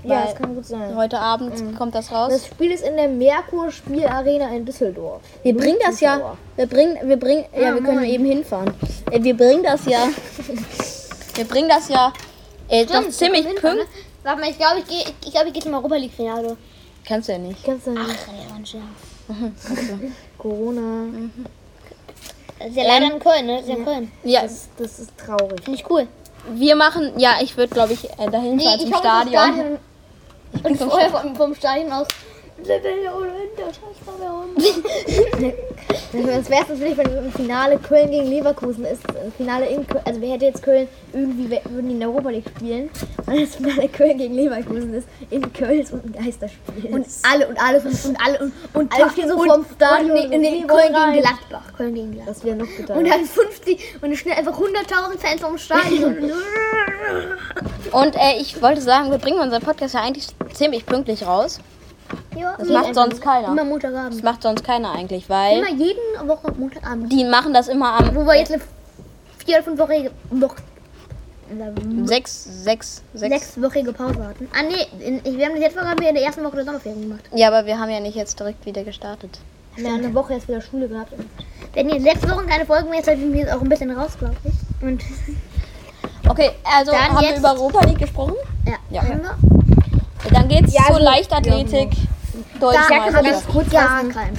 [0.03, 0.96] Ja, das kann gut sein.
[0.96, 2.32] Heute Abend kommt das raus.
[2.32, 5.22] Das Spiel ist in der Merkur Spielarena in Düsseldorf.
[5.44, 6.38] wir bringen das ja.
[6.56, 8.74] Wir bringen, wir bringen, ja, wir können eben hinfahren.
[9.12, 10.08] Äh, Wir bringen das ja.
[11.36, 12.13] wir bringen das ja.
[12.70, 14.03] Äh, doch Stimmt, ziemlich wir können pünktlich.
[14.06, 14.06] ne?
[14.24, 16.56] Warte mal, ich glaube, ich gehe ich glaube, ich gehe zum Europa League Finale.
[17.06, 17.63] Kannst du ja nicht.
[17.63, 18.08] Kennst du nicht?
[18.08, 18.84] Ja, mein Scherz.
[20.38, 21.06] Corona.
[22.58, 23.53] Das ist ja leider in Köln, ne?
[23.56, 24.12] Das ist ja in Köln.
[24.24, 25.62] Ja, Das, das ist traurig.
[25.63, 26.08] Finde ich cool.
[26.53, 27.12] wir machen.
[27.18, 29.79] Ja, ich würde, glaube ich, äh, dahin Nee, fahren zum komme
[30.51, 30.65] Stadion.
[30.65, 32.08] Und vorher vom, vom Stadion aus.
[36.12, 36.13] Das
[36.50, 39.01] wäre es natürlich, wenn im Finale Köln gegen Leverkusen ist.
[39.24, 42.30] Im Finale in Köln, also wer hätte jetzt Köln irgendwie, würden die in der Europa
[42.30, 42.89] League spielen.
[43.25, 46.94] Und das Finale Köln gegen Leverkusen ist in Köln ist und ein Geisterspiel.
[46.94, 50.12] Und alle und alle und, und alle und, und Alle stehen so und, vorm Stadion
[50.12, 51.13] Und, nee, und nee, gehen Köln rein.
[51.13, 51.74] gegen Gladbach.
[51.78, 52.34] Köln gegen Gladbach.
[52.34, 52.98] das wäre noch getan.
[52.98, 56.18] Und dann 50 und es stehen einfach 100.000 Fans vom Stadion.
[57.92, 61.60] Und äh, ich wollte sagen, wir bringen unseren Podcast ja eigentlich ziemlich pünktlich raus.
[62.36, 63.48] Ja, Das macht sonst keiner.
[63.48, 64.24] Immer Das Montagabend.
[64.24, 67.12] macht sonst keiner eigentlich, weil Immer jeden Woche Montagabend.
[67.12, 68.62] die machen das immer am Wo wir jetzt eine
[69.46, 70.56] vier- oder fünfwöchige Woche,
[72.05, 73.29] sechs, sechs, sechs.
[73.55, 74.48] sechswöchige Pause hatten.
[74.53, 76.66] Ah nee, in, ich, wir haben letzte Woche haben wir in der ersten Woche der
[76.66, 77.22] Sommerferien gemacht.
[77.33, 79.40] Ja, aber wir haben ja nicht jetzt direkt wieder gestartet.
[79.75, 81.12] haben wir eine Woche jetzt wieder Schule gehabt.
[81.74, 84.12] Wenn ihr sechs Wochen keine Folgen mehr seid, sind wir jetzt auch ein bisschen raus,
[84.20, 84.86] glaube ich.
[84.88, 85.01] Und
[86.27, 88.36] Okay, also Dann haben wir jetzt- über Europa League gesprochen.
[88.68, 89.03] ja, Ja.
[89.03, 89.78] können wir?
[90.32, 91.94] Dann geht's Ja, zur also- Leichtathletik.
[92.62, 93.24] Ja, kann man Meisterschaft.
[93.24, 94.38] ganz kurz Ja, kein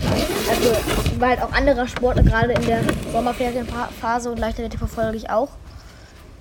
[0.50, 0.76] Also,
[1.18, 2.80] weil halt auch andere Sportler gerade in der
[3.12, 5.48] Sommerferienphase und Leichtathletik verfolge ich auch.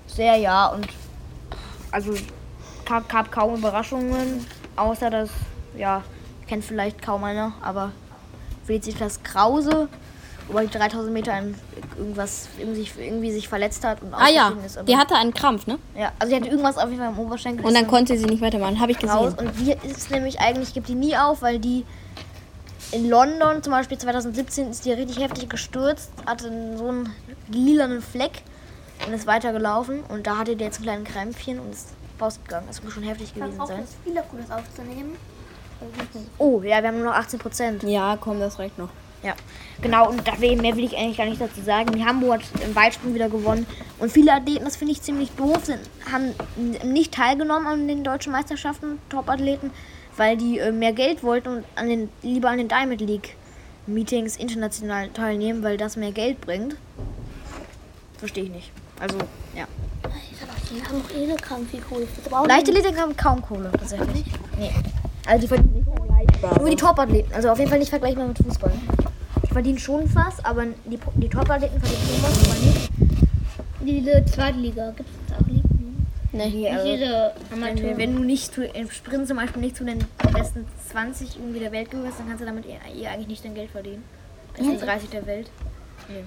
[0.08, 0.68] Sehr, ja.
[0.68, 0.88] Und
[1.92, 2.14] also
[2.86, 5.30] gab, gab kaum Überraschungen, außer dass,
[5.78, 6.04] ja,
[6.48, 7.92] kennt vielleicht kaum einer, aber
[8.66, 9.88] Felicitas Krause,
[10.50, 11.34] wobei die 3000 Meter
[11.98, 14.78] irgendwas irgendwie sich, irgendwie sich verletzt hat und Ah ja, ausgeschieden ist.
[14.78, 15.80] aber- die hatte einen Krampf, ne?
[15.98, 17.66] ja, also die hatte irgendwas auf jeden Fall im Oberschenkel.
[17.66, 18.80] Und dann konnte sie nicht weitermachen.
[18.80, 19.36] Habe ich raus.
[19.38, 19.48] gesehen.
[19.50, 21.86] Und die ist nämlich eigentlich, gibt die nie auf, weil die
[22.92, 27.14] in London zum Beispiel 2017 ist die richtig heftig gestürzt, hatte so einen
[27.50, 28.42] lilanen Fleck
[29.06, 30.00] und ist weitergelaufen.
[30.10, 32.68] Und da hatte die jetzt ein kleines Krämpfchen und ist rausgegangen.
[32.68, 33.84] Das muss schon heftig gewesen sein.
[34.02, 35.16] Spieler cooles aufzunehmen.
[36.38, 37.84] Oh, ja, wir haben nur noch 18 Prozent.
[37.84, 38.90] Ja, komm, das reicht noch.
[39.24, 39.34] Ja,
[39.82, 40.10] genau.
[40.10, 41.92] Und mehr will ich eigentlich gar nicht dazu sagen.
[41.94, 43.66] Die Hamburg hat im Weitsprung wieder gewonnen.
[44.00, 45.80] Und viele Athleten, das finde ich ziemlich doof, sind,
[46.12, 46.34] haben
[46.84, 49.72] nicht teilgenommen an den deutschen Meisterschaften, Top-Athleten,
[50.16, 53.36] weil die äh, mehr Geld wollten und an den, lieber an den Diamond League
[53.88, 56.76] Meetings international teilnehmen, weil das mehr Geld bringt.
[58.18, 58.72] Verstehe ich nicht.
[59.00, 59.18] Also,
[59.56, 59.66] ja.
[60.72, 62.02] Die haben auch Krankfigur.
[62.02, 64.26] Das brauchen Leichte Athleten haben kaum Kohle, tatsächlich.
[64.58, 64.72] Nee.
[65.30, 66.60] Also die verdienen nicht vergleichbar.
[66.60, 67.34] Nur die Top-Athleten.
[67.34, 68.72] Also auf jeden Fall nicht vergleichbar mit Fußball.
[69.44, 72.90] Die verdienen schon was, aber die, die Top-Athleten verdienen schon was, aber nicht.
[73.82, 74.92] Diese zweite Liga.
[74.92, 76.08] Gibt es auch Ligen?
[76.32, 76.70] Nee.
[76.70, 80.00] Also, Diese wenn, du nicht zu, im Sprint zum Beispiel nicht zu den
[80.34, 83.54] besten 20 irgendwie der Welt gehörst, dann kannst du damit eher, eher eigentlich nicht dein
[83.54, 84.04] Geld verdienen.
[84.58, 85.52] Besten 30 der Welt.
[86.08, 86.24] Nee.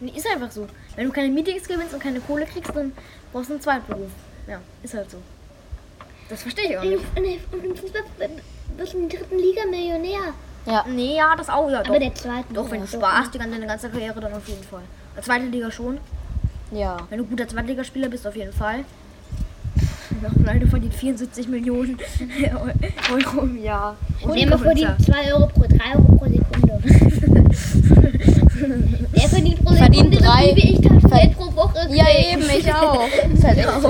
[0.00, 0.66] Nee, ist einfach so.
[0.96, 2.92] Wenn du keine Meetings gewinnst und keine Kohle kriegst, dann
[3.32, 4.10] brauchst du einen Zweitberuf.
[4.48, 5.18] Ja, ist halt so.
[6.30, 7.02] Das verstehe ich auch nicht.
[7.52, 8.02] Und im Fußball
[8.78, 10.32] bist du in der dritten Liga Millionär.
[10.66, 10.84] Ja.
[10.88, 11.82] Nee, ja, das auch, ja.
[11.82, 12.54] Doch, Aber der zweiten.
[12.54, 14.82] doch wenn du sparst, die ganze, deine ganze Karriere, dann auf jeden Fall.
[15.16, 15.98] Der zweite Liga schon.
[16.70, 16.96] Ja.
[17.08, 18.84] Wenn du guter Zweitligaspieler bist, auf jeden Fall.
[20.38, 21.98] Ronaldo verdient 74 Millionen
[23.10, 23.96] Euro im Jahr.
[24.22, 26.80] Und Der verdient 2 Euro pro 3 Euro pro Sekunde.
[29.16, 32.04] Der verdient pro Verdient Sekunde so drei- viel wie ich das Geld pro Woche Ja,
[32.32, 33.02] eben, ich auch.
[33.32, 33.88] Ist halt echt so.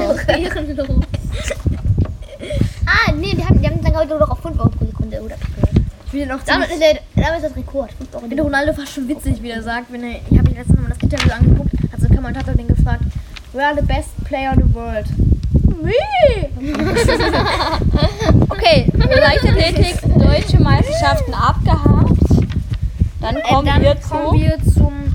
[2.93, 5.21] Ah, nee, die haben, die haben dann heute doch auf 5 Euro pro Sekunde.
[5.23, 5.37] Oder?
[6.07, 7.93] Ich will noch Damit ist, der, damit ist das Rekord.
[7.93, 8.23] 5 Euro.
[8.25, 10.81] ich finde Ronaldo fast schon witzig, wie er sagt, wenn er, ich habe ihn letztens
[10.81, 13.03] mal das Interview angeguckt, hat so ein Kommentator den gefragt,
[13.53, 15.07] we are the best player in the world.
[15.83, 15.93] Me!
[18.51, 22.11] Okay, Leichtathletik, deutsche Meisterschaften abgehakt.
[23.21, 24.45] Dann Äh, kommen dann wir kommen zu.
[24.45, 25.10] wir zum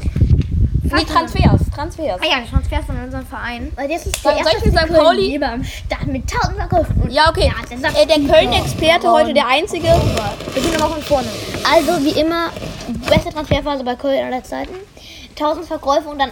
[0.93, 1.62] Nee, Transfers.
[1.74, 2.19] Transfers.
[2.21, 3.71] Ah ja, Transfers in unseren Verein.
[3.76, 4.93] Weil das ist der erste St.
[4.93, 7.10] Pauli- Lieber am Start mit 1000 Verkäufen.
[7.10, 7.52] Ja, okay.
[7.52, 9.88] Ja, äh, der Köln-Experte heute, der einzige.
[9.88, 11.28] Wir gehen nochmal von vorne.
[11.74, 12.50] Also wie immer,
[13.10, 14.76] beste Transferphase bei Köln aller Zeiten.
[15.38, 16.32] 1000 Verkäufe und dann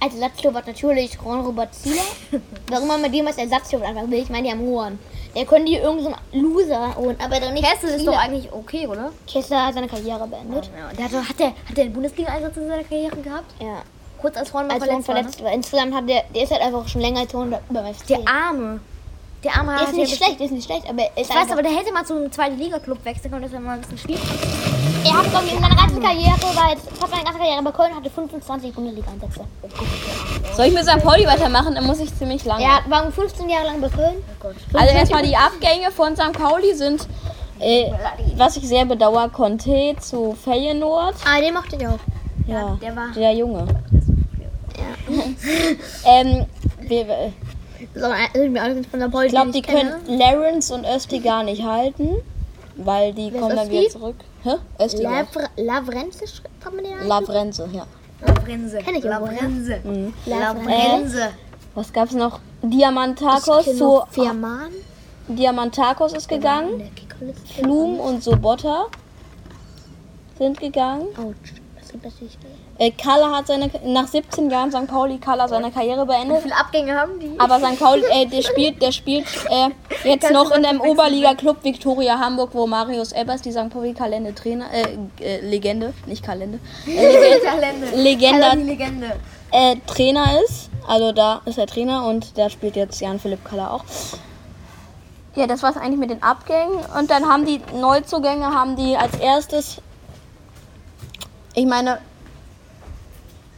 [0.00, 2.02] als Ersatztorwart natürlich Ron-Robert Zieler.
[2.68, 4.98] Warum man mit dem als Ersatztorwart einfach will, ich meine, die haben Rohren.
[5.34, 8.86] Der könnte hier irgendein so Loser holen, aber doch nicht Kessel ist doch eigentlich okay,
[8.86, 9.12] oder?
[9.26, 10.70] Kessler hat seine Karriere beendet.
[10.76, 13.54] Ja, der hat, hat der, hat der einen Bundesliga-Einsatz in seiner Karriere gehabt?
[13.60, 13.82] Ja.
[14.20, 15.20] Kurz als Ron mal Als verletzt, war, ne?
[15.22, 15.52] verletzt war.
[15.52, 17.52] Insgesamt hat der, der ist halt einfach schon länger als beim
[17.94, 18.06] FC.
[18.08, 18.80] Der Arme.
[19.44, 21.36] Der Arme Der hat ist ja nicht schlecht, ist nicht schlecht, aber er ist Ich
[21.36, 23.80] weiß, aber der hätte mal zu einem zweiten Liga-Club wechseln können, das wäre mal ein
[23.80, 24.22] bisschen schwierig.
[25.04, 27.72] er hat glaube ich in seiner ganzen Karriere, war jetzt fast seine ganze Karriere bei
[27.72, 29.40] Köln, hatte 25 Bundesliga-Einsätze.
[30.56, 31.02] Soll ich mit St.
[31.02, 31.74] Pauli weitermachen?
[31.74, 32.64] Dann muss ich ziemlich lange.
[32.64, 34.14] Er war 15 Jahre lang bei Köln.
[34.74, 36.32] Also erstmal die Abgänge von St.
[36.32, 37.08] Pauli sind,
[37.58, 37.90] äh,
[38.36, 41.14] was ich sehr bedauere, Conte zu Feyenoord.
[41.24, 41.98] Ah, den mochte ich auch.
[42.46, 43.66] Ja, der war- der Junge.
[46.04, 46.46] ähm,
[46.80, 47.32] wir,
[47.94, 52.16] äh, äh, von der Pol, ich glaube, die können Lawrence und Östi gar nicht halten,
[52.76, 54.16] weil die Wer ist kommen dann wieder zurück.
[54.44, 54.54] Hä?
[54.80, 55.02] Östi.
[55.02, 56.24] Lavre, Lavrenze,
[56.62, 57.06] kann man den?
[57.06, 57.86] Lavrenze, ja.
[58.26, 58.78] Labrense.
[58.78, 59.80] Kenn ich irgendwo, Labrense.
[60.26, 61.28] Lavrenze.
[61.74, 62.40] Was gab's noch?
[62.62, 64.72] Diamantakos zu Firman.
[65.28, 66.90] Diamantakos ist gegangen.
[67.56, 68.86] Flum und Sobotta
[70.38, 71.06] sind gegangen.
[71.16, 72.38] Autsch, das gibt das nicht.
[72.82, 74.88] Äh, Kaller hat seine nach 17 Jahren St.
[74.88, 76.42] Pauli Kaller seine Karriere Wie beendet.
[76.42, 77.38] viele Abgänge haben die?
[77.38, 77.78] Aber St.
[77.78, 79.68] Pauli, äh, der spielt, der spielt äh,
[80.02, 83.70] jetzt noch in einem Oberliga-Club Viktoria Hamburg, wo Marius Ebers, die St.
[83.70, 87.94] Pauli Kalende Trainer, äh, äh, Legende, nicht Kalende, äh.
[87.94, 89.12] Legende, die Legende.
[89.52, 90.68] äh, Trainer ist.
[90.88, 93.84] Also da ist er Trainer und da spielt jetzt Jan-Philipp Kaller auch.
[95.36, 96.80] Ja, das war's eigentlich mit den Abgängen.
[96.98, 99.80] Und dann haben die Neuzugänge, haben die als erstes,
[101.54, 102.00] ich meine,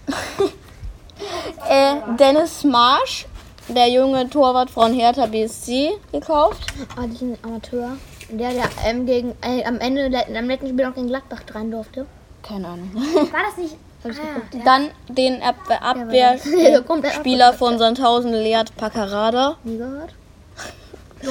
[1.68, 3.26] äh, Dennis Marsch,
[3.68, 6.66] der junge Torwart von Hertha BSC, gekauft.
[6.96, 7.96] Ah, ist ein Amateur.
[8.30, 12.06] Der, der ähm, gegen, äh, am Ende, am letzten Spiel noch gegen Gladbach rein durfte.
[12.42, 12.90] Keine Ahnung.
[13.32, 13.76] War das nicht?
[14.02, 14.66] Geguckt.
[14.66, 19.56] Dann den Abwehr Der Abwehrspieler der Spieler von Sandhausen, Lead Paccarada.
[19.64, 20.14] Nie gehört?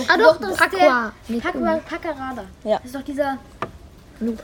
[0.08, 0.80] Ah doch, das ist Pacqua.
[0.80, 2.46] der Nee, Pacqua, Paccarada.
[2.64, 2.78] Ja.
[2.78, 3.38] Das ist doch dieser,
[4.20, 4.40] Noob.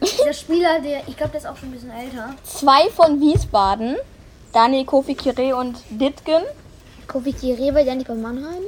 [0.00, 2.30] Dieser Spieler, der, ich glaube, der ist auch schon ein bisschen älter.
[2.44, 3.96] Zwei von Wiesbaden,
[4.52, 6.42] Daniel Kofi Kire und Ditgen.
[7.06, 8.62] Kofi Kire war ja nicht bei Mannheim.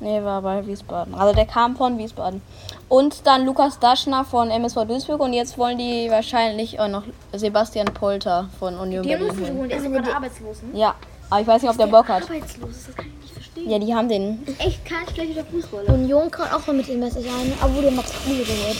[0.00, 1.14] Nee, war bei Wiesbaden.
[1.14, 2.40] Also der kam von Wiesbaden.
[2.88, 7.02] Und dann Lukas Daschner von MSV Duisburg und jetzt wollen die wahrscheinlich auch noch
[7.32, 9.58] Sebastian Polter von Union Den Berlin musst du holen.
[9.58, 10.62] holen, der ist doch gerade arbeitslos.
[10.62, 10.78] Ne?
[10.78, 10.94] Ja,
[11.28, 12.22] aber ich weiß nicht, ob der Bock hat.
[12.22, 14.46] Arbeitslos, das kann ich nicht Ja, die haben den.
[14.58, 15.92] Echt kein schlechter Fußballer.
[15.92, 18.76] Union kann auch mal mit dem Messer sein, obwohl der Max Kruse gehört.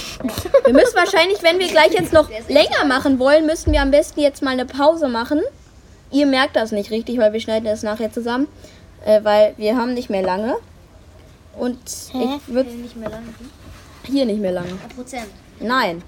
[0.64, 4.20] Wir müssen wahrscheinlich, wenn wir gleich jetzt noch länger machen wollen, müssten wir am besten
[4.20, 5.40] jetzt mal eine Pause machen.
[6.10, 8.48] Ihr merkt das nicht richtig, weil wir schneiden das nachher zusammen.
[9.04, 10.56] Äh, weil wir haben nicht mehr lange.
[11.58, 13.26] Und ich würde nicht mehr lange.
[14.04, 14.72] hier nicht mehr lange.
[14.94, 15.28] Prozent.
[15.60, 16.02] Nein.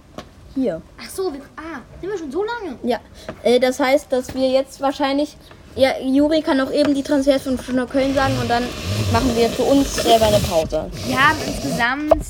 [0.54, 0.82] Hier.
[1.00, 2.78] Ach so, wir, ah, sind wir schon so lange?
[2.82, 2.98] Ja.
[3.42, 5.36] Äh, das heißt, dass wir jetzt wahrscheinlich.
[5.76, 8.64] Ja, Juri kann auch eben die Transfers von Fortuna Köln sagen und dann
[9.12, 10.90] machen wir für uns selber eine Pause.
[11.06, 12.24] Wir haben insgesamt,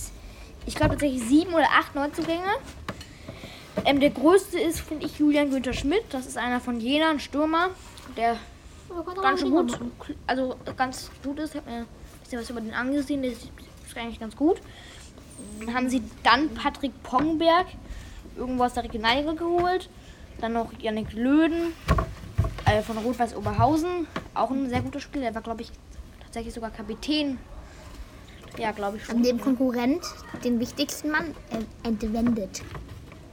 [0.66, 2.42] ich glaube tatsächlich sieben oder acht Neuzugänge.
[3.85, 6.03] Ähm, der größte ist, finde ich, Julian Günther Schmidt.
[6.11, 7.70] Das ist einer von Jena, ein Stürmer,
[8.16, 8.37] der
[9.22, 9.79] ganz schön gut,
[10.26, 11.55] also ganz gut ist.
[11.55, 11.87] Ich habe mir ein
[12.22, 13.48] bisschen was über den angesehen, der ist
[13.90, 14.61] ist eigentlich ganz gut.
[15.59, 17.66] Dann haben sie dann Patrick Pongberg,
[18.37, 19.88] irgendwo aus der Regionalliga geholt.
[20.40, 21.72] Dann noch Yannick Löden
[22.66, 25.24] äh, von Rot-Weiß Oberhausen, auch ein sehr guter Spieler.
[25.26, 25.70] Der war, glaube ich,
[26.22, 27.38] tatsächlich sogar Kapitän.
[28.59, 29.16] Ja, glaube ich schon.
[29.16, 30.03] An dem Konkurrent
[30.44, 32.62] den wichtigsten Mann äh, entwendet.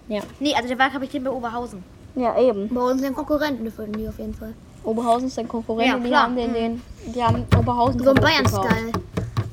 [0.07, 0.21] Ja.
[0.39, 1.83] Nee, also der war Kapitän bei Oberhausen.
[2.15, 2.69] Ja, eben.
[2.69, 4.53] Bei uns den Konkurrenten für die auf jeden Fall.
[4.83, 6.81] Oberhausen ist ein Konkurrent Ja, und die haben den, den.
[7.13, 8.03] Die haben Oberhausen.
[8.03, 8.15] So ein.
[8.15, 8.91] Bayern-Style.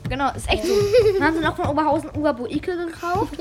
[0.09, 0.73] Genau, ist echt so.
[1.19, 3.35] Dann haben sie noch von Oberhausen Uwe Boike gekauft.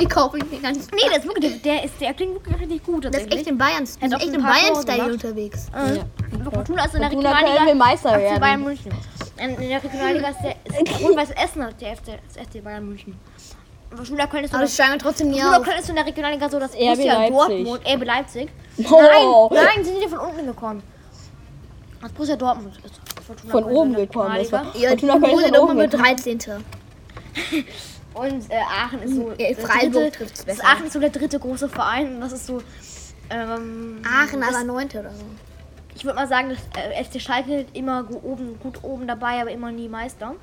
[0.00, 0.88] Die kaufen den ganzen.
[0.94, 3.04] Nee, das ist wirklich, der, ist, der klingt wirklich richtig gut.
[3.04, 4.12] Das ist echt im Bayern-Style.
[4.12, 5.66] Hat auch echt im Bayern-Style unterwegs.
[5.68, 6.00] Äh,
[6.52, 7.74] Fortuna ist in der Fortuna Regionalliga.
[7.74, 8.40] Meister FC.
[8.40, 8.92] Bayern München.
[9.36, 13.18] In, in der Regionalliga ist der ist Rot-Weiß Essen, der FC, das FC Bayern München.
[13.94, 15.62] Fortuna Köln ist so Aber das das steigen trotzdem nie auf.
[15.62, 17.30] Köln ist in der Regionalliga so das RB Leipzig.
[17.30, 18.48] Dortmund, RB Leipzig.
[18.90, 19.48] Oh.
[19.52, 20.82] Nein, nein, sind die von unten gekommen.
[22.00, 24.34] Das Borussia Dortmund ist Fortuna Von Köln oben gekommen.
[24.38, 24.78] Das war, Regionalliga.
[24.82, 26.16] Ja, Fortuna Köln ist von oben Dortmund mit gekommen.
[26.16, 26.64] 13.
[28.14, 29.30] Und äh, Aachen ist so.
[29.30, 30.64] Ja, der Freiburg dritte- trifft's das besser.
[30.66, 32.62] Aachen ist so der dritte große Verein und das ist so.
[33.30, 34.86] Ähm, Aachen aber 9.
[34.88, 35.24] oder so.
[35.94, 39.70] Ich würde mal sagen, dass äh, FC Schalke immer oben, gut oben dabei, aber immer
[39.70, 40.34] nie Meister.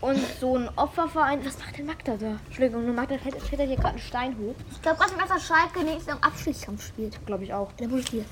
[0.00, 1.44] Und so ein Opferverein.
[1.44, 2.38] Was macht denn Magda da?
[2.46, 4.54] Entschuldigung, nur Magda steht da hier gerade einen Stein hoch.
[4.72, 7.24] Ich glaube gerade, dass Schalke nächstes im Abschiedskampf spielt.
[7.26, 7.70] Glaube ich auch.
[7.72, 8.24] Der Bundesliga.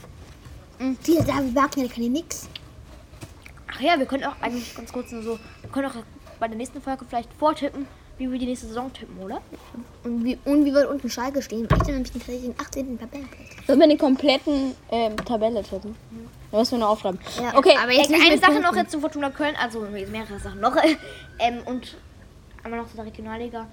[0.80, 2.48] Die, da Wagner, der kann hier nix.
[3.72, 5.38] Ach ja, wir können auch eigentlich ganz kurz nur so.
[5.62, 5.94] Wir können auch
[6.38, 7.86] bei der nächsten Folge vielleicht vortippen,
[8.18, 9.40] wie wir die nächste Saison tippen, oder?
[10.04, 11.62] Und wie, und wie wird unten Schalke stehen?
[11.62, 12.98] Ich bin nämlich tatsächlich den 18.
[12.98, 13.66] Tabellenplatz.
[13.66, 15.94] Sollen wir den kompletten ähm, Tabelle tippen?
[16.50, 17.20] Da müssen wir noch aufschreiben.
[17.40, 18.70] Ja, okay, aber jetzt nicht eine Sache Punkten.
[18.70, 20.76] noch jetzt zu Fortuna Köln, also jetzt mehrere Sachen noch.
[21.38, 21.96] ähm, und
[22.64, 23.66] einmal noch zu der Regionalliga.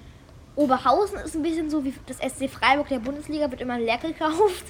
[0.54, 4.64] Oberhausen ist ein bisschen so wie das SC Freiburg der Bundesliga, wird immer leer gekauft.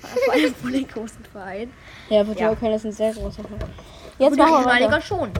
[0.24, 1.72] Vor allem von den großen Vereinen.
[2.08, 2.56] ja, Fortuna Ja.
[2.56, 3.70] Köln ist ein sehr großer Verein.
[4.18, 5.00] Jetzt machen wir weiter.
[5.00, 5.30] schon.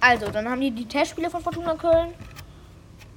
[0.00, 2.14] Also, dann haben die die Testspiele von Fortuna Köln.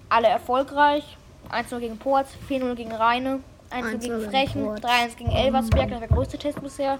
[0.10, 1.18] Alle erfolgreich.
[1.50, 4.82] 1-0 gegen Porz, 4-0 gegen Rheine, 1-0 1-0 gegen Frechen, Porz.
[4.82, 7.00] 3-1 gegen Elversberg, das war der größte Test bisher.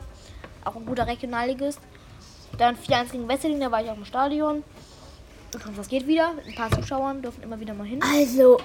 [0.66, 1.80] Auch ein guter Regionalligist.
[2.58, 4.64] Dann 4-1 gegen Wesseling, da war ich auch im Stadion.
[5.54, 6.32] Und was geht wieder?
[6.46, 8.00] Ein paar Zuschauern dürfen immer wieder mal hin.
[8.04, 8.60] Also.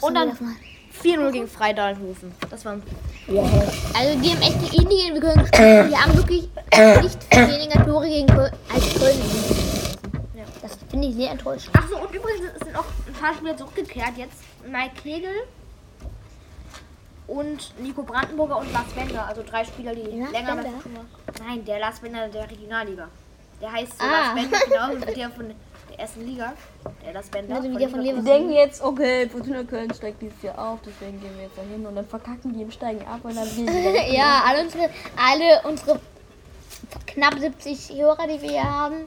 [0.00, 0.36] Und dann?
[1.02, 2.32] 4-0 gegen Freidalenhofen.
[2.50, 5.90] Das war Also die haben echt die ähnliche wir können gespielt.
[5.90, 6.48] Die haben wirklich
[7.02, 9.18] nicht viel weniger Tore gegen Köln als Köln.
[10.36, 10.44] Ja.
[10.62, 11.76] Das finde ich sehr enttäuschend.
[11.76, 14.36] Achso, und übrigens sind auch ein paar Spieler zurückgekehrt jetzt.
[14.66, 15.32] Mike Kegel
[17.26, 19.26] und Nico Brandenburger und Lars Bender.
[19.26, 20.70] Also drei Spieler, die Lars länger Bender?
[21.46, 23.08] Nein, der Lars Bender der Regionalliga.
[23.60, 24.10] Der heißt so Ah.
[24.10, 25.54] Lars Bender, genau, wie der von
[25.94, 26.52] der ersten Liga.
[27.04, 27.56] Der Lars Bender.
[27.56, 28.32] Also wie der von Wir Leverkusen.
[28.32, 31.94] denken jetzt, okay, Fortuna Köln steigt dieses Jahr auf, deswegen gehen wir jetzt dahin und
[31.94, 34.06] dann verkacken die im Steigen ab und dann gehen die wieder.
[34.12, 36.00] Ja, alle unsere, alle unsere
[37.06, 39.06] knapp 70 Hörer, die wir hier haben,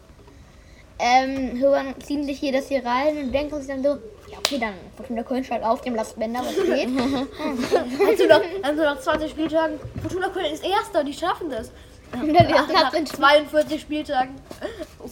[1.00, 3.89] ähm, hören, ziehen sich hier das hier rein und denken sich dann so,
[4.32, 6.89] ja okay, dann Fortuna Köln steigt auf dem Lastbänder, was geht.
[8.08, 9.80] Also noch, also nach 20 Spieltagen.
[10.02, 11.71] Fortuna Köln ist Erster, die schaffen das.
[12.13, 14.36] Und Nach, ist nach das 42 Spieltagen.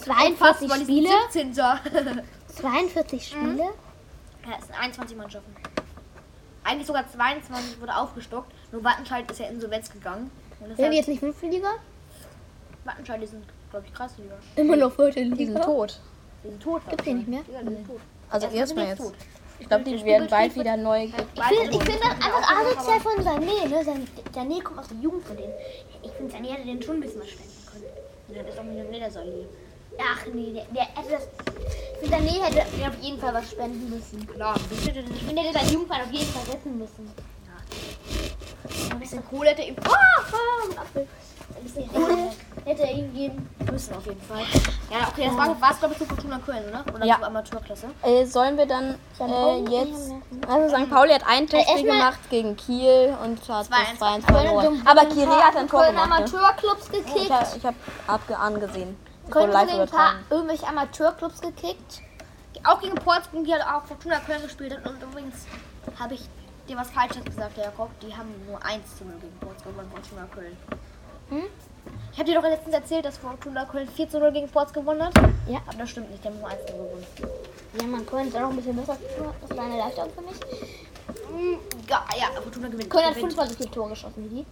[0.04, 1.54] 42 weil die Spiele, sind 17.
[1.54, 1.80] ja,
[2.56, 3.68] 42 Spiele.
[4.58, 5.54] es sind 21 Mannschaften.
[6.64, 8.52] Eigentlich sogar 22 wurde aufgestockt.
[8.72, 10.30] Nur Wattenscheid ist ja insolvenz gegangen.
[10.60, 11.68] Und Sind die jetzt nicht fünfte Liga?
[12.84, 14.34] Wattenscheid, die sind, glaube ich, Kreisliga.
[14.56, 15.60] Immer noch vierte Die sind Liga.
[15.60, 16.00] tot.
[16.42, 16.82] Die sind tot.
[16.88, 17.40] Gibt's die nicht mehr?
[17.52, 18.00] Ja, die sind tot.
[18.30, 18.98] Also Erstmal erstmal jetzt.
[18.98, 19.14] tot.
[19.58, 21.04] Ich glaube, die werden bald wieder neu.
[21.04, 23.84] Ich finde ich find das einfach asozial von Sané, ne?
[23.84, 25.52] San- Sané kommt aus der Jugend von denen.
[26.02, 27.84] Ich finde, Sané hätte den schon ein bisschen was spenden können.
[28.36, 29.48] Ja, das ist doch mit dem Ledersäule.
[29.98, 31.28] Ach nee, der, der hätte das.
[32.02, 34.26] Ich finde, Sané hätte mir auf jeden Fall was spenden müssen.
[34.26, 35.02] Klar, ich finde,
[35.34, 37.10] der hätte seinen Jugendverein auf jeden Fall retten müssen.
[38.90, 39.76] ein bisschen Kohle hätte ihm.
[39.84, 41.06] Ah, Ah, ein Apfel.
[41.56, 42.30] Ein bisschen Kohle
[42.66, 43.48] hätte er ihm geben.
[43.72, 44.42] müssen auf jeden Fall.
[44.90, 46.84] Ja, okay, das war es, glaube ich, zu Fortuna Köln, oder?
[46.94, 47.16] Oder Ja.
[47.16, 47.86] zur Amateurklasse.
[48.02, 50.12] Äh, sollen wir dann äh, jetzt.
[50.48, 50.90] Also St.
[50.90, 54.82] Pauli hat ein Testspiel erstmal- gemacht gegen Kiel und hat 2-1 das 2-1 verloren.
[54.84, 56.08] Aber Kiri hat ein Tor gemacht.
[56.08, 56.14] Ne?
[56.16, 57.30] Amateurclubs Ich gekickt.
[57.30, 57.74] habe ich hab
[58.06, 58.96] abge angesehen.
[59.30, 62.02] Köln live gegen ein paar irgendwelche Amateurclubs gekickt.
[62.64, 64.72] Auch gegen Portsmouth, die hat auch Fortuna Köln gespielt.
[64.76, 64.86] hat.
[64.90, 65.46] Und übrigens
[65.98, 66.22] habe ich
[66.68, 67.90] dir was Falsches gesagt, Jakob.
[68.00, 70.56] Die haben nur 1 zu 0 gegen Portsmouth gewonnen, Fortuna Köln.
[71.30, 71.42] Hm?
[72.12, 75.02] Ich habe dir doch letztens erzählt, dass Fortuna Köln 4 zu 0 gegen Ports gewonnen
[75.04, 75.14] hat.
[75.46, 75.60] Ja.
[75.66, 77.06] Aber das stimmt nicht, die haben nur 1 zu 0 gewonnen.
[77.80, 78.96] Ja, man Köln ist auch noch ein bisschen besser.
[79.48, 80.36] Das war eine Erleichterung für mich.
[81.28, 82.88] Hm, Ja, ja, Fortuna gewinnt.
[82.90, 83.32] Köln hat gewinnt.
[83.34, 84.46] 25 Tore geschossen, wie die.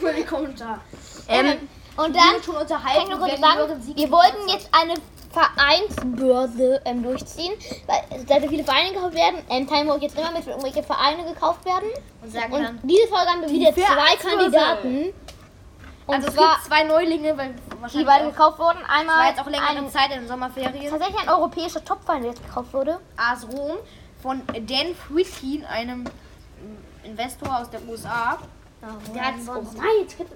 [0.00, 0.80] Für die Kommentar.
[1.28, 3.12] Ähm, Und dann unterhalten.
[3.12, 4.94] und werden höheren sagen, wir wollten jetzt eine
[5.30, 7.52] Vereinsbörse ähm, durchziehen,
[7.86, 9.42] weil es da so viele Vereine gekauft werden.
[9.48, 11.88] Ähm, teilen wir euch jetzt immer mit, wenn irgendwelche Vereine gekauft werden.
[12.22, 12.80] und sagen Und dann.
[12.82, 14.16] diese Folge haben wir wieder zwei.
[14.16, 15.12] Kandidaten.
[16.06, 18.78] Und Also es gibt zwei Neulinge, weil die wahrscheinlich beide auch, gekauft wurden.
[18.82, 20.90] es war Einmal jetzt auch längere ein, Zeit in den Sommerferien.
[20.90, 22.98] tatsächlich ein europäischer Topverein, der jetzt gekauft wurde.
[23.16, 23.76] AS Rom
[24.22, 26.04] von Dan Fritkin, einem
[27.04, 28.38] Investor aus der USA.
[29.14, 30.28] Der hat Oh, nein,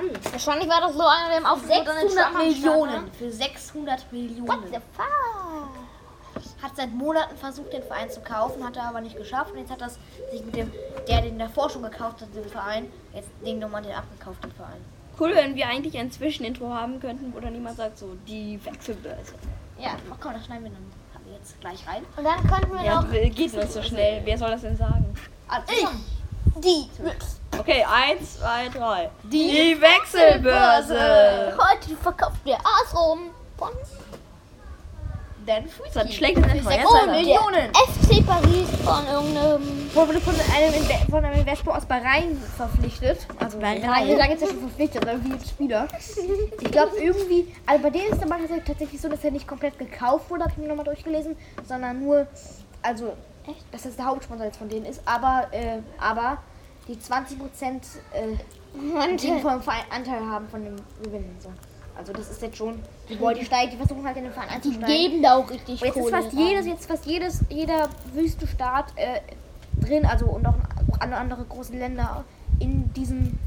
[0.00, 3.12] gibt Wahrscheinlich war das so einer, der auf 600 Millionen.
[3.12, 4.48] Für 600 Millionen.
[4.48, 6.62] What the fuck?
[6.62, 9.52] Hat seit Monaten versucht, den Verein zu kaufen, hat er aber nicht geschafft.
[9.52, 9.98] Und jetzt hat das
[10.30, 10.72] sich mit dem,
[11.08, 14.84] der den davor schon gekauft hat, den Verein, jetzt den nochmal den abgekauft, den Verein.
[15.18, 19.34] cool, wenn wir eigentlich ein Zwischenintro haben könnten, wo dann niemand sagt, so die Wechselbörse.
[19.78, 22.04] Ja, ach komm, das schneiden wir dann jetzt gleich rein.
[22.16, 24.22] Und dann könnten wir Ja, noch geht nicht so schnell.
[24.24, 25.14] Wer soll das denn sagen?
[25.48, 25.88] Also,
[26.56, 26.86] die
[27.58, 29.10] Okay, eins, zwei, drei.
[29.24, 31.56] Die Wechselbörse.
[31.58, 33.70] Heute verkauft der Asrum von
[35.46, 36.50] Dan Das schlecht gesagt.
[36.52, 37.12] Für Jetzt 600 hat er.
[37.12, 37.70] Millionen.
[37.74, 39.94] FC Paris von irgendeinem.
[39.94, 43.20] Wurde von einem, Inve- von einem Investor aus Bahrain verpflichtet.
[43.38, 44.08] Also Bahrain.
[44.08, 45.86] Wir sagen jetzt ja schon verpflichtet, aber wie ein Spieler.
[46.60, 49.78] Ich glaube irgendwie, also bei denen ist der Mann tatsächlich so, dass er nicht komplett
[49.78, 52.26] gekauft wurde, habe ich mir nochmal durchgelesen, sondern nur,
[52.86, 53.12] also,
[53.46, 56.38] echt, dass das der Hauptsponsor jetzt von denen ist, aber, äh, aber
[56.88, 58.36] die 20 Prozent äh,
[59.16, 61.50] die vom Verein Anteil haben von dem Gewinn so.
[61.98, 64.48] Also das ist jetzt schon, die wollen die steigen, die versuchen halt in den Verein
[64.48, 64.86] Die einzusteigen.
[64.86, 69.20] geben da auch richtig Und jetzt ist fast jedes, jetzt fast jedes, jeder Wüstenstaat äh,
[69.80, 70.54] drin, also und auch
[71.00, 72.24] andere große Länder
[72.58, 73.38] in diesem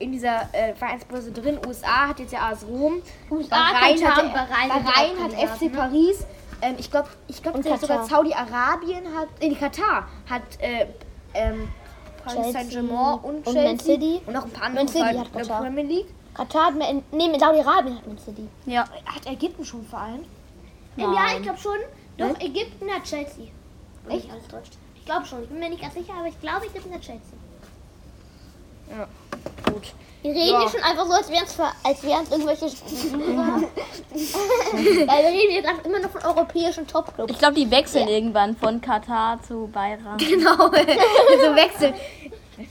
[0.00, 1.58] in dieser äh, Vereinsbörse drin.
[1.66, 3.00] USA hat jetzt ja AS Rom.
[3.30, 5.70] USA, Bahrain hat, Bahrain Bahrain, hat FC ne?
[5.70, 6.26] Paris.
[6.62, 8.04] Ähm, ich glaube, ich glaube sogar.
[8.06, 10.86] Saudi-Arabien hat, äh, die Katar hat äh,
[11.34, 11.68] ähm,
[12.24, 14.20] Paris Saint-Germain und und Man City.
[14.26, 15.60] und noch ein paar andere City hat in Katar.
[15.62, 16.06] Premier League.
[16.34, 18.48] Katar hat Man, nee, mit Saudi-Arabien hat Man City.
[18.66, 18.84] Ja.
[19.04, 20.24] Hat Ägypten schon einen Verein?
[20.96, 21.78] Ja, ich glaube schon.
[22.16, 23.46] Doch, Ägypten hat Chelsea.
[24.08, 24.30] Echt?
[24.30, 24.78] Alles täuscht.
[24.94, 25.42] Ich glaube schon.
[25.42, 27.38] Ich bin mir nicht ganz sicher, aber ich glaube, Ägypten hat Chelsea.
[28.90, 29.06] Ja.
[29.72, 29.92] Gut.
[30.22, 30.60] Wir reden Ja.
[30.60, 32.66] hier schon einfach so, als wären es als wären's irgendwelche.
[32.66, 32.72] ja,
[34.72, 37.30] wir reden jetzt einfach immer noch von europäischen Topclubs.
[37.30, 40.16] Ich glaube, die wechseln irgendwann von Katar zu Bayern.
[40.16, 40.56] Genau.
[40.56, 41.94] so wechseln.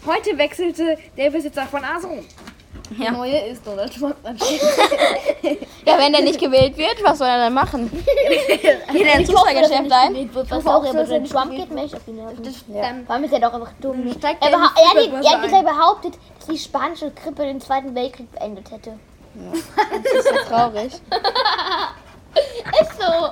[0.05, 2.19] Heute wechselte der Besitzer von AS Rom.
[2.19, 2.23] Der
[2.97, 3.11] Ja.
[3.11, 4.15] neue ist Donald Trump.
[5.85, 7.89] ja, wenn der nicht gewählt wird, was soll er dann machen?
[8.91, 10.29] Geht er ins Fußballgeschäft ein?
[10.49, 13.05] Was auch er den nicht Trump geht, möchte ich auf ihn hören.
[13.07, 14.07] Allem ist er doch einfach dumm.
[14.07, 18.69] Er, er er, hat, er hat behauptet, dass die spanische Grippe den Zweiten Weltkrieg beendet
[18.71, 18.99] hätte.
[19.33, 20.93] Das ist ja traurig.
[22.81, 23.29] Ist so.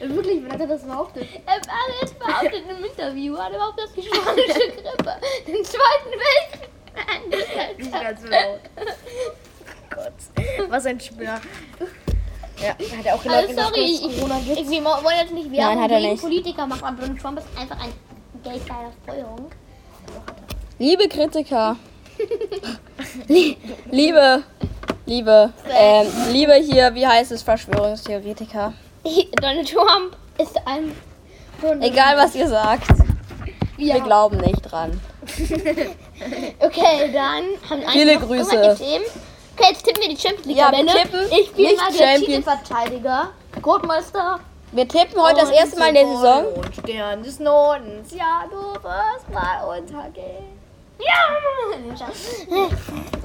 [0.00, 1.26] Wirklich, wann hat er das behauptet?
[1.46, 1.66] Er hat
[2.02, 5.14] jetzt behauptet im Interview, hat er behauptet, dass die spanische Grippe
[5.46, 7.78] den Zweiten Weltkrieg beendet.
[7.78, 8.60] Nicht ganz so laut.
[9.90, 11.40] Gott, was ein Spinner.
[12.60, 14.70] Ja, hat er auch Also geleugnet, dass sorry, es ich, Corona ich, gibt.
[14.70, 16.22] wir wollen jetzt nicht Werbung hat er gegen nicht.
[16.22, 17.92] Politiker machen, aber Donald Trump ist einfach ein
[18.44, 19.50] geldgeiler Feuerung.
[20.78, 21.76] Liebe Kritiker.
[23.28, 23.56] Lie-
[23.90, 24.42] liebe,
[25.06, 28.74] liebe, ähm, liebe hier, wie heißt es, Verschwörungstheoretiker.
[29.40, 30.94] Donald Trump ist ein...
[31.80, 32.88] Egal was ihr sagt,
[33.76, 33.94] Ja.
[33.96, 35.00] wir glauben nicht dran.
[36.60, 38.50] Okay, dann haben wir Viele noch Grüße.
[38.78, 39.04] Themen.
[39.56, 40.92] Okay, jetzt tippen wir die Champions League Ja, Tabelle.
[40.92, 43.30] tippen Ich bin mal der Titelverteidiger.
[43.62, 44.40] Großmeister.
[44.72, 46.44] Wir tippen heute das erste Mal in der Saison.
[46.54, 50.59] Und Stern des Nordens, ja, du wirst mal untergehen.
[51.00, 52.56] Ja!
[52.64, 52.74] okay,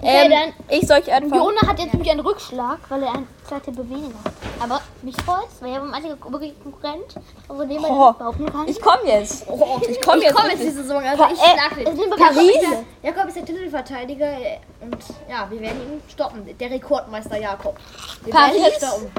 [0.01, 0.53] Ähm, dann...
[0.69, 1.35] ich soll euch einfach.
[1.37, 4.33] Jona hat jetzt nämlich einen Rückschlag, weil er einen zwei Tippe weniger hat.
[4.61, 7.15] Aber nicht freut, weil er beim einzigen wirklich Konkurrent,
[7.47, 8.67] von dem man Oh, behaupten kann.
[8.67, 9.43] Ich komme jetzt.
[9.89, 10.35] Ich komme jetzt.
[10.35, 12.09] Komm jetzt die Saison, also ich äh, schlag Es den.
[12.11, 12.85] Paris?
[13.03, 14.97] Jakob ist der Titelverteidiger äh, und
[15.29, 16.57] ja, wir werden ihn stoppen.
[16.57, 17.77] Der Rekordmeister Jakob.
[18.23, 18.61] Wir Paris.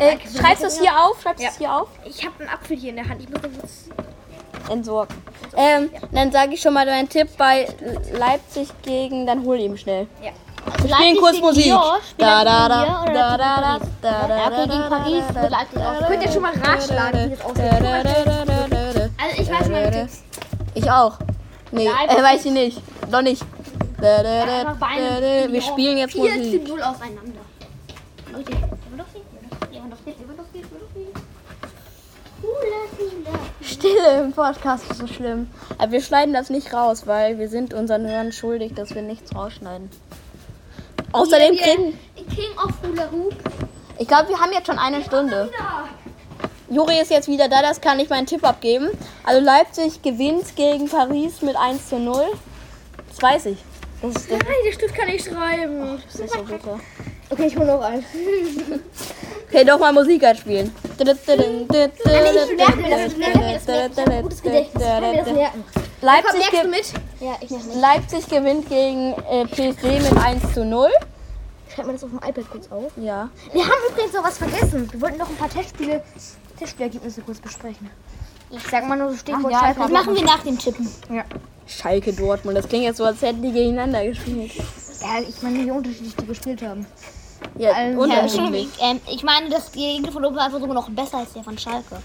[0.01, 1.21] Äh, schreibst du es hier auf?
[1.21, 1.51] Schreibst du Ja.
[1.51, 1.89] es hier auf?
[2.05, 3.21] Ich habe einen Apfel hier in der Hand.
[3.23, 3.89] Ich muss den jetzt.
[4.71, 5.17] Entsorgen.
[5.57, 7.67] Ähm, dann sage ich schon mal deinen Tipp bei
[8.13, 10.07] Leipzig gegen, dann hol ihn schnell.
[10.23, 10.31] Ja.
[10.67, 11.67] Also Spielen kurz Musik.
[11.67, 14.37] Lyon, spielt Da, Leipzig da, gegen da, Lyon da, oder da, Leipzig da, gegen da,
[14.37, 14.43] Paris?
[14.43, 16.09] Ja, okay, da, gegen da, Paris da, wird Leipzig auch.
[16.09, 17.63] Könnt ihr schon mal ratschlagen, wie das aussieht?
[19.19, 20.23] Also ich weiß meine Tipps.
[20.75, 21.19] Ich auch.
[21.73, 22.19] Nee, Leipzig.
[22.19, 23.11] äh, weiß ich nicht.
[23.11, 23.43] Noch nicht.
[24.01, 25.23] Da, da, da, einfach bei einem da, da.
[25.23, 26.69] Wir Lyon spielen jetzt 4 zu Musik.
[26.69, 27.41] 0 auseinander.
[28.33, 29.21] Leute, Lewandowski,
[29.73, 31.07] Lewandowski, Lewandowski, Lewandowski.
[32.43, 33.39] Hula, hula.
[33.87, 35.49] Stille im Podcast ist so schlimm.
[35.79, 39.35] Aber wir schneiden das nicht raus, weil wir sind unseren Hörern schuldig, dass wir nichts
[39.35, 39.91] rausschneiden.
[41.13, 41.99] Außerdem Hier, kriegen.
[42.35, 43.35] King of Hula Hoop.
[43.99, 45.51] Ich glaube, wir haben jetzt schon eine Stunde.
[46.69, 48.89] Juri ist jetzt wieder da, das kann ich meinen Tipp abgeben.
[49.25, 52.25] Also Leipzig gewinnt gegen Paris mit 1 zu 0.
[53.09, 53.59] Das weiß ich.
[54.03, 56.03] Das ist, das Nein, der Stift kann ich schreiben.
[56.07, 56.81] ist nicht so bitter.
[57.31, 58.05] Okay, ich hole noch einen.
[59.49, 60.73] Okay, doch mal Musik einspielen.
[60.99, 61.25] Ich merke das,
[63.65, 64.05] das, das.
[64.45, 65.27] Das.
[66.03, 66.61] Leipzig, ge?
[67.21, 67.75] Ja, nicht.
[67.75, 70.91] Leipzig gewinnt gegen äh, PSG mit 1 zu 0.
[71.75, 72.93] Schreib mir das auf dem iPad kurz auf.
[72.97, 73.31] Ja.
[73.53, 74.93] Wir haben übrigens noch was vergessen.
[74.93, 76.03] Wir wollten noch ein paar Testspiele,
[76.59, 77.91] Testspielergebnisse kurz besprechen.
[78.51, 79.81] Ich sag mal nur so Stichwort ja, Schalke.
[79.81, 80.89] Das machen wir nach dem Tippen.
[81.67, 82.57] Schalke Dortmund.
[82.57, 84.53] Das klingt jetzt so, als hätten die gegeneinander gespielt.
[85.01, 86.87] Ja, ich meine, wie unterschiedlich die gespielt haben.
[87.59, 88.69] Ja, Ähm, Ja, unterschiedlich.
[88.81, 91.57] ähm, ich meine, dass der Gegner von Open einfach sogar noch besser als der von
[91.59, 91.97] Schalke.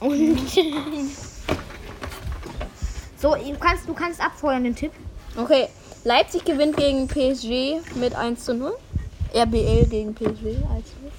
[0.00, 0.38] Und
[3.20, 4.92] So, du kannst, du kannst abfeuern den Tipp.
[5.36, 5.68] Okay,
[6.04, 8.72] Leipzig gewinnt gegen PSG mit 1 zu 0.
[9.34, 10.46] RBL gegen PSG 1 zu
[11.02, 11.10] 0.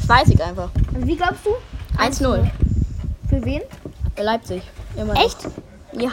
[0.00, 0.70] Das weiß ich einfach.
[0.92, 1.50] Wie glaubst du?
[1.98, 2.50] 1 0.
[3.28, 3.60] Für wen?
[4.16, 4.62] Leipzig.
[4.96, 5.24] Immer noch.
[5.24, 5.38] echt?
[5.92, 6.10] Ja.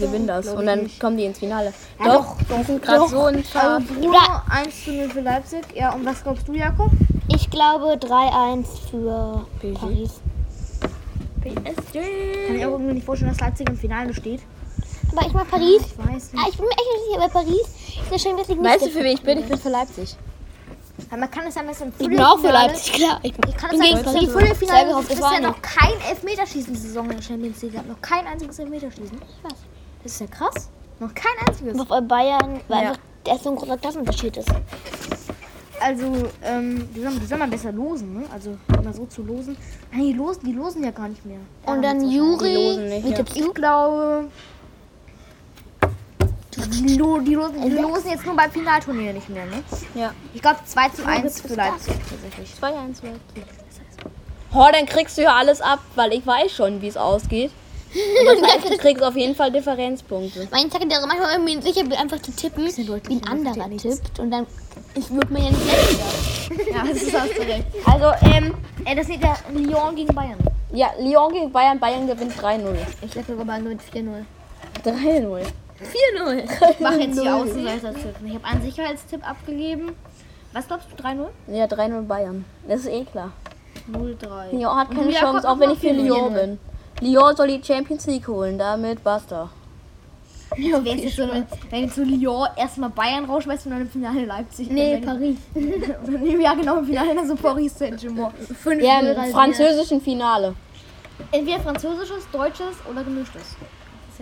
[0.00, 0.48] Gewinnen das.
[0.48, 1.72] Und dann kommen die ins Finale.
[1.98, 3.82] Ja, doch, die sind gerade so ein Schaf.
[3.86, 4.18] Bruno,
[4.50, 5.62] 1 zu 0 für Leipzig.
[5.74, 6.90] Ja, und was glaubst du, Jakob?
[7.28, 9.80] Ich glaube 3-1 für PSG.
[9.80, 10.10] Paris.
[11.44, 14.40] Kann ich auch irgendwie nicht vorstellen, dass Leipzig im Finale steht.
[15.12, 15.82] Aber ich mag Paris.
[15.86, 16.48] Ich weiß Ah, nicht.
[16.50, 17.66] ich bin mir echt nicht sicher, weil Paris
[18.02, 19.38] ist der Champions League Weißt du, nicht für wen ich bin?
[19.38, 20.16] Ich bin für Leipzig.
[21.10, 23.20] Aber man kann es sein, dass im Ich bin auch für Leipzig, klar.
[23.22, 24.22] Ich kann es dass Paris.
[24.28, 25.48] im Viertelfinale auf ist Fahne.
[25.48, 27.72] noch kein Elfmeterschießen in der Saison in der Champions League.
[27.72, 27.88] gehabt.
[27.88, 29.20] Noch kein einziges Elfmeterschießen.
[29.42, 29.52] weiß.
[30.02, 30.70] Das ist ja krass.
[30.98, 31.78] Noch kein einziges.
[31.78, 32.88] Auf Bayern, weil Ja.
[32.90, 34.48] einfach der so ein großer Klassenunterschied ist.
[35.78, 36.04] Also,
[36.42, 38.24] ähm, die sollen, die sollen mal besser losen, ne?
[38.32, 39.56] Also, immer so zu losen.
[39.92, 41.38] Nein, die losen, die losen ja gar nicht mehr.
[41.66, 43.10] Und dann Die Juri, losen nicht, ja.
[43.10, 43.52] Ich du?
[43.52, 44.28] glaube.
[46.56, 49.62] Die, lo, die, losen, die losen jetzt nur beim Finalturnier nicht mehr, ne?
[49.94, 50.12] Ja.
[50.32, 52.50] Ich glaube 2 zu 1 für Leipzig tatsächlich.
[52.60, 53.44] 2-1 Leipzig.
[54.54, 57.50] Oh, dann kriegst du ja alles ab, weil ich weiß schon, wie es ausgeht.
[57.94, 60.48] Und das heißt, du kriegst auf jeden Fall Differenzpunkte.
[60.50, 64.18] Mein Sekretär manchmal irgendwie sicher bin, einfach zu tippen, wie ein anderer tippt.
[64.18, 64.46] Und dann
[64.96, 66.72] ich würde mir ja nicht letzter.
[66.72, 67.64] Ja, das ist hast du recht.
[67.84, 68.54] Also, ähm,
[68.84, 70.38] äh, das ist der Lyon gegen Bayern.
[70.72, 71.78] Ja, Lyon gegen Bayern.
[71.78, 72.74] Bayern gewinnt 3-0.
[73.02, 74.24] Ich sogar nur mit 4-0.
[74.84, 75.42] 3-0.
[75.82, 76.70] 4-0.
[76.70, 78.14] Ich mache jetzt die Außenseiter-Tipp.
[78.24, 79.92] Ich habe einen Sicherheitstipp abgegeben.
[80.52, 81.02] Was glaubst du?
[81.02, 81.26] 3-0?
[81.48, 82.44] Ja, 3-0 Bayern.
[82.66, 83.32] Das ist eh klar.
[83.92, 84.52] 0-3.
[84.52, 86.58] Lyon hat keine Chance, kommt auch wenn ich für Lyon bin.
[87.00, 89.50] Lyon soll die Champions League holen, damit basta.
[90.56, 93.90] Ja, ist jetzt so eine, wenn jetzt so Lyon erstmal Bayern rausschmeißt und dann im
[93.90, 94.70] Finale Leipzig.
[94.70, 95.36] Nee, Paris.
[96.40, 98.32] Ja genau, im Finale dann so Paris Saint-Germain.
[98.80, 100.54] Ja, im französischen Finale.
[101.32, 103.56] Entweder französisches, deutsches oder gemischtes.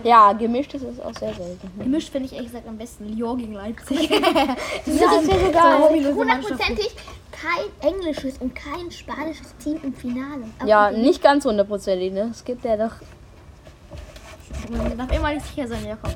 [0.03, 1.71] Ja, gemischtes ist auch sehr selten.
[1.79, 3.09] Gemischt finde ich ehrlich gesagt am besten.
[3.09, 4.09] Lyon gegen Leipzig.
[4.85, 5.89] Das ist ja sogar.
[5.89, 6.95] Hundertprozentig
[7.31, 10.45] kein englisches und kein spanisches Team im Finale.
[10.59, 12.29] Aber Ja, nicht ganz hundertprozentig, ne?
[12.31, 12.95] Es gibt ja doch.
[14.69, 16.13] Man darf immer nicht sicher sein, ja komm.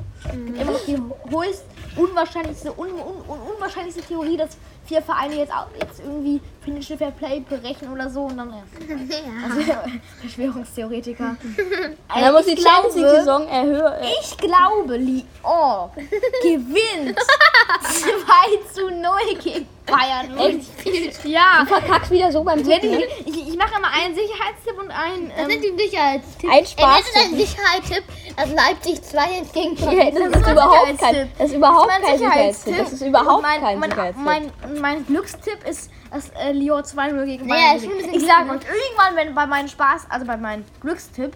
[0.54, 1.64] Immer noch die höchst
[1.96, 4.50] unwahrscheinlichste, un, un, un, unwahrscheinlichste Theorie, dass
[4.86, 8.50] vier Vereine jetzt, auch, jetzt irgendwie finnische Fair Play berechnen oder so und dann.
[8.50, 8.62] Ja.
[9.50, 9.72] Also,
[10.20, 11.36] Verschwörungstheoretiker.
[11.56, 13.92] Und dann muss die ich Champions glaube- League-Saison erhöhen.
[14.22, 15.90] Ich glaube, Lyon
[16.42, 17.18] gewinnt
[17.82, 19.10] 2 zu 0
[19.42, 20.38] gegen Bayern.
[20.38, 21.24] Echt?
[21.24, 21.60] Ja.
[21.60, 23.02] Du verkackst wieder so beim Tippen.
[23.60, 25.28] Ich, ich, ich mache immer einen Sicherheitstipp und einen.
[25.30, 26.54] Das sind Ähm, die Sicherheitstipps.
[26.54, 26.98] Ein Spaß.
[26.98, 28.04] Das ist ein Sicherheitstipp,
[28.36, 30.14] dass Leipzig 2 gegen Ja, Paris.
[30.14, 31.38] das, ist ist mein überhaupt kein, Sicherheitstipp.
[31.38, 32.76] das ist überhaupt mein kein Sicherheitstipp.
[32.78, 34.24] Das ist überhaupt mein, kein mein, Sicherheitstipp.
[34.24, 37.96] mein, mein Glückstipp ist, dass äh, Lyon 2-0 gegen Ja, Bayern gewinnt.
[37.98, 41.32] bisschen Ich sage euch, irgendwann, wenn bei meinem Spaß, also bei meinem Glückstipp,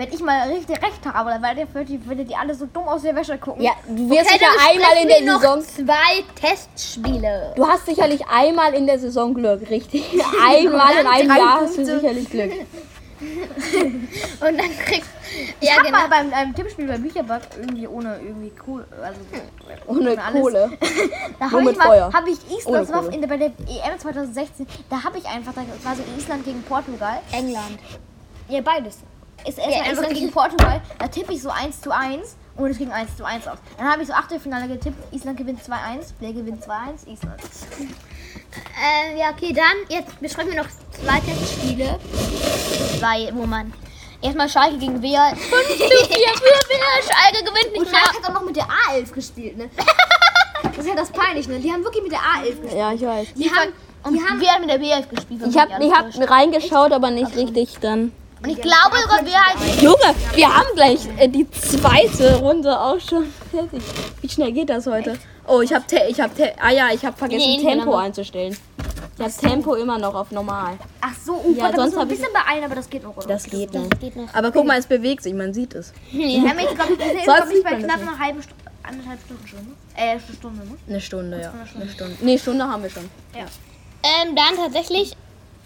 [0.00, 3.14] wenn ich mal richtig recht habe, dann werdet ihr, ihr alle so dumm aus der
[3.14, 3.62] Wäsche gucken.
[3.62, 5.58] ja, du wirst Okay, sicher einmal in der wir Saison.
[5.58, 7.52] noch zwei Testspiele.
[7.54, 10.04] Du hast sicherlich einmal in der Saison Glück, richtig?
[10.48, 12.00] Einmal in einem Jahr hast du Punkte.
[12.00, 12.50] sicherlich Glück.
[13.20, 15.10] Und dann kriegst
[15.60, 15.98] Ich Ja, genau.
[15.98, 19.20] mal beim einem Tippspiel bei Bücherbug irgendwie ohne irgendwie cool, also
[19.86, 20.40] Ohne alles.
[20.40, 20.70] Kohle.
[21.38, 23.14] da habe ich mal, habe ich Island, Ohne war Kohle.
[23.14, 26.62] in der, bei der EM 2016, da habe ich einfach, da war so Island gegen
[26.62, 27.18] Portugal.
[27.32, 27.78] England.
[28.48, 29.00] Ja, beides.
[29.46, 32.70] Ist erstmal Ja, Island Island gegen Portugal, da tippe ich so 1 zu 1 und
[32.70, 33.58] es ging 1 zu 1 aus.
[33.78, 37.06] Dann habe ich so Achtelfinale getippt, Island gewinnt 2-1, wer gewinnt 2-1?
[37.06, 37.40] Island.
[38.76, 41.98] Äh, ja, okay, dann jetzt besprechen wir noch zwei Testspiele.
[42.98, 43.72] Zwei, wo man
[44.20, 45.30] erstmal Schalke gegen Wehr.
[45.36, 47.02] 5 zu 4 für Wehr.
[47.02, 48.00] Schalke gewinnt nicht Und mehr.
[48.00, 49.70] Schalke hat auch noch mit der A11 gespielt, ne?
[50.62, 51.58] Das ist ja das peinlich, ne?
[51.58, 52.72] Die haben wirklich mit der A11 gespielt.
[52.74, 53.28] Ja, ich weiß.
[53.34, 53.72] Die haben,
[54.04, 55.42] Und die haben Wehr hat mit der B11 gespielt.
[55.46, 58.12] Ich habe alles ich hab reingeschaut, aber nicht richtig dann.
[58.42, 59.82] Und ich glaube sogar, Wehr hat.
[59.82, 63.82] Junge, wir haben gleich äh, die zweite Runde auch schon fertig.
[64.22, 65.18] Wie schnell geht das heute?
[65.46, 66.32] Oh, ich habe ich habe
[66.62, 68.04] ah ja, ich habe vergessen Nee, nicht Tempo lange.
[68.04, 68.56] einzustellen.
[69.18, 70.78] Ich habe Tempo immer noch auf normal.
[71.02, 72.74] Ach so, oh Ja, Gott, da sonst müssen wir hab ein ich- bisschen beeilen, aber
[72.76, 73.26] das geht noch, oder?
[73.26, 73.88] Das geht noch.
[74.00, 74.32] geht noch.
[74.32, 75.92] Aber guck mal, es bewegt sich, man sieht es.
[76.12, 78.08] Wir haben jetzt, glaube ich, wir Sonst glaub ich, sieht bei man das knapp nicht.
[78.08, 79.72] einer halben Stunde, anderthalb Stunden schon, ne?
[79.96, 80.76] Äh, eine Stunde, ne?
[80.88, 81.52] Eine Stunde, ja.
[81.76, 82.16] Eine Stunde.
[82.22, 83.10] Nee, Stunde haben wir schon.
[83.34, 85.14] Ähm, dann tatsächlich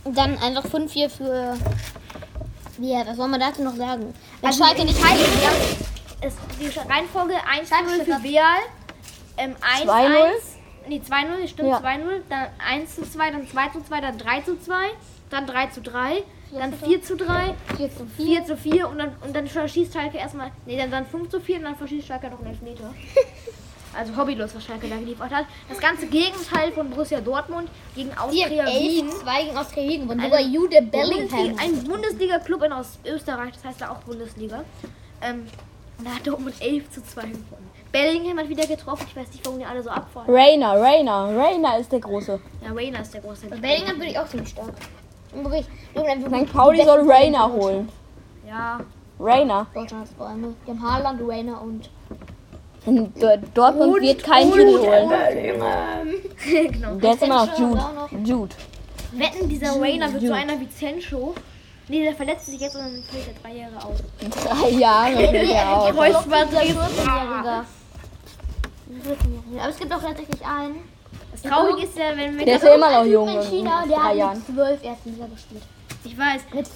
[0.05, 1.57] dann einfach 5-4 für.
[2.79, 4.13] Ja, was soll man dazu noch sagen?
[4.41, 5.21] Wenn Also, Schalke nicht heilt.
[5.21, 5.51] Ja,
[6.21, 8.59] es, die Reihenfolge 1-0 für Beal,
[9.37, 10.29] ähm, 1-1, 2-0.
[10.89, 11.79] nee, 2-0, stimmt, Ja.
[11.79, 14.75] 2-0, dann 1 zu 2, dann 2 zu 2, dann 3 zu 2,
[15.31, 16.23] dann 3 zu 3,
[16.53, 18.27] dann 4 zu 3, 4 zu 4.
[18.27, 21.41] 4 zu 4 und dann, und dann verschießt Schalke erstmal, nee, dann, dann 5 zu
[21.41, 22.95] 4 und dann verschießt Schalke noch einen Elfmeter.
[23.97, 25.47] Also hobbylos, da geliefert hat.
[25.69, 29.09] Das ganze Gegenteil von Borussia Dortmund gegen Austria Wien.
[29.09, 30.03] 11-2 gegen Austria Wien.
[30.03, 31.59] Und Ein sogar Jude Bundesliga, Bellingham.
[31.59, 34.65] ein Bundesliga-Club in aus Österreich, das heißt da auch Bundesliga.
[35.23, 35.47] Ähm,
[35.99, 37.71] und da hat Dortmund 11 zu 2 gewonnen.
[37.93, 40.29] Bellingham hat wieder getroffen, ich weiß nicht, warum die alle so abfallen.
[40.29, 42.41] Rainer, Rainer, Rainer ist der Große.
[42.65, 43.47] Ja, Rainer ist der große.
[43.47, 44.73] Bellingham bin ich auch ziemlich stark.
[45.33, 45.69] Im Bericht.
[45.95, 46.53] St.
[46.53, 47.89] Pauli soll Rainer holen.
[48.49, 48.81] Ja,
[49.21, 49.67] Rainer.
[49.73, 50.57] Deutschland hat vor allem.
[50.67, 51.89] Die haben Haaland, Rainer und.
[52.87, 53.13] In
[53.55, 55.11] Dortmund wird kein Titel holen.
[56.71, 56.95] genau.
[56.97, 57.83] Der ist immer noch Jude.
[58.25, 58.55] Jude.
[59.13, 61.35] Wetten, dieser Rainer wird so einer wie Zencho.
[61.89, 63.99] Nee, der verletzt sich jetzt und dann fällt er drei Jahre aus.
[64.61, 65.91] Drei Jahre wird er aus.
[65.95, 66.81] Kreuzband, sag ich so.
[66.81, 67.65] 14-Jähriger.
[68.91, 69.61] 14-Jähriger.
[69.61, 70.77] Aber es gibt auch tatsächlich einen.
[71.33, 73.29] Das Traurige ist ja, wenn wir Der ist ja immer noch jung.
[73.29, 74.39] In China, in der hat Jahren.
[74.47, 75.63] mit 12 Erstliga gespielt.
[76.05, 76.67] Ich weiß, Mit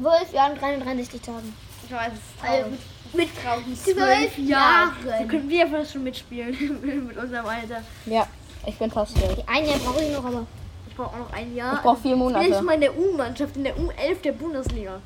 [0.00, 1.54] 12 Jahren und 63 Tagen.
[1.84, 2.70] ich weiß, es ist Also traurig.
[2.72, 2.80] mit
[3.12, 3.28] Mit.
[3.84, 4.92] Zwölf Jahre.
[5.04, 7.82] Da können wir fast schon mitspielen mit unserem Alter.
[8.06, 8.26] Ja,
[8.66, 9.48] ich bin fast durch.
[9.48, 10.46] Ein Jahr brauche ich noch, aber.
[10.88, 11.74] Ich brauche auch noch ein Jahr.
[11.74, 12.62] Ich brauche vier Ich bin Monate.
[12.62, 15.00] mal in der U-Mannschaft, in der U11 der Bundesliga.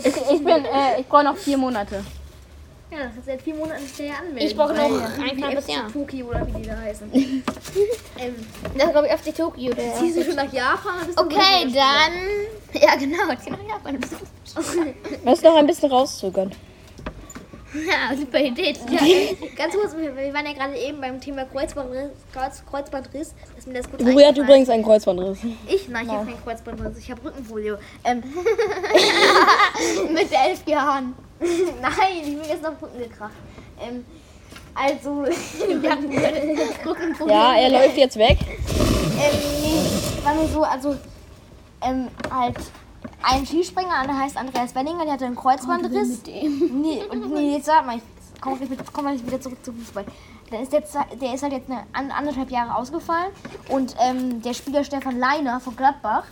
[0.00, 2.04] Ich, ich bin, äh, ich brauche noch vier Monate.
[2.90, 4.46] Ja, das ist seit vier Monaten nicht mehr anmelden.
[4.48, 5.92] Ich brauche noch ein FC Jahr.
[5.92, 7.12] Tokio oder wie die da heißen.
[7.14, 7.42] ähm,
[8.74, 9.74] Das ist, glaube ich, FC Tokio.
[9.74, 11.10] Der ziehst du schon nach Japan?
[11.10, 12.80] oder Okay, dann.
[12.80, 13.16] Ja, genau.
[13.32, 13.98] Ich nach Japan.
[15.24, 16.52] Lass noch ein bisschen rauszögern.
[17.84, 18.74] Ja, super Idee.
[18.90, 19.00] Ja,
[19.56, 23.90] ganz kurz, wir, waren ja gerade eben beim Thema Kreuzbandriss, Kreuz, Kreuzbandriss, dass mir das
[23.90, 25.38] kurz Juri hat übrigens einen Kreuzbandriss.
[25.66, 25.88] Ich?
[25.88, 27.76] Nein, ich habe keinen Kreuzbandriss, ich habe Rückenfolio.
[28.04, 28.22] Ähm,
[30.12, 31.14] Mit elf Jahren.
[31.40, 33.32] nein, ich bin jetzt noch Rücken gekracht.
[33.80, 34.04] Ähm,
[34.74, 35.24] also,
[35.80, 38.38] wir hatten Ja, er läuft jetzt weg.
[38.40, 40.96] ähm, nee, war nur so, also,
[41.82, 42.56] ähm, halt,
[43.28, 46.22] ein Skispringer, der heißt Andreas Benninger, der hatte einen Kreuzbandriss.
[46.72, 48.02] Nee, und nee, jetzt sag mal, ich
[48.40, 50.04] komm, jetzt komm mal wieder zurück zum Fußball.
[50.50, 53.32] Der ist, jetzt, der ist halt jetzt eine, an- anderthalb Jahre ausgefallen
[53.68, 56.24] und ähm, der Spieler Stefan Leiner von Gladbach,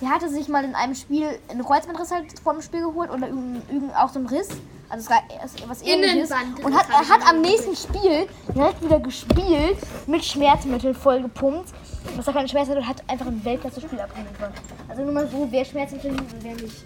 [0.00, 3.28] der hatte sich mal in einem Spiel einen Kreuzbandriss halt vor dem Spiel geholt oder
[3.28, 4.48] irgend- irgend- auch so einen Riss.
[4.88, 6.30] Also es war was ähnliches.
[6.62, 11.70] Und hat, er hat am nächsten Spiel direkt wieder gespielt, mit Schmerzmitteln voll gepumpt.
[12.16, 14.52] Was er keine Schmerzmittel hat, einfach ein Weltklasse-Spiel abgeliefert.
[14.88, 16.84] Also nur mal so, wer Schmerzmittel nimmt und wer nicht.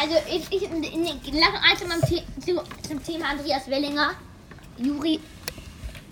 [0.00, 4.12] Also, ich, ich, ich lache also beim The zu, zum Thema Andreas Wellinger.
[4.78, 5.20] Juri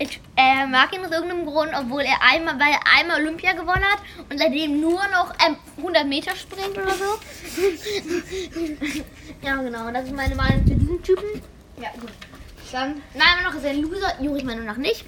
[0.01, 3.83] ich, äh, mag ihn aus irgendeinem Grund, obwohl er einmal, weil er einmal Olympia gewonnen
[3.83, 3.99] hat
[4.29, 7.19] und seitdem nur noch ähm, 100 Meter springt oder so.
[9.43, 9.91] ja, genau.
[9.91, 11.41] Das ist meine Meinung zu diesem Typen.
[11.79, 12.09] Ja, gut.
[12.71, 15.05] Dann Meiner Meinung nach ist er ein Loser, Juris Meinung nach nicht.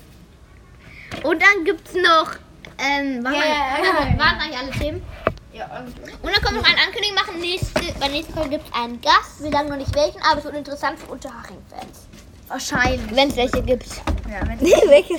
[1.24, 2.36] Und dann gibt's noch,
[2.78, 4.20] ähm, waren, ja, ja.
[4.20, 5.02] waren eigentlich alle Themen.
[5.54, 7.40] Ja, und Und dann können wir noch eine Ankündigung machen.
[7.40, 9.42] Nächste, bei der nächsten Folge gibt es einen Gast.
[9.42, 12.08] Wir sagen noch nicht welchen, aber es wird interessant für Unterhaching-Fans.
[12.48, 13.16] wahrscheinlich.
[13.16, 13.88] Wenn es welche gibt.
[14.34, 14.60] Ja, wenn
[14.90, 15.14] welche?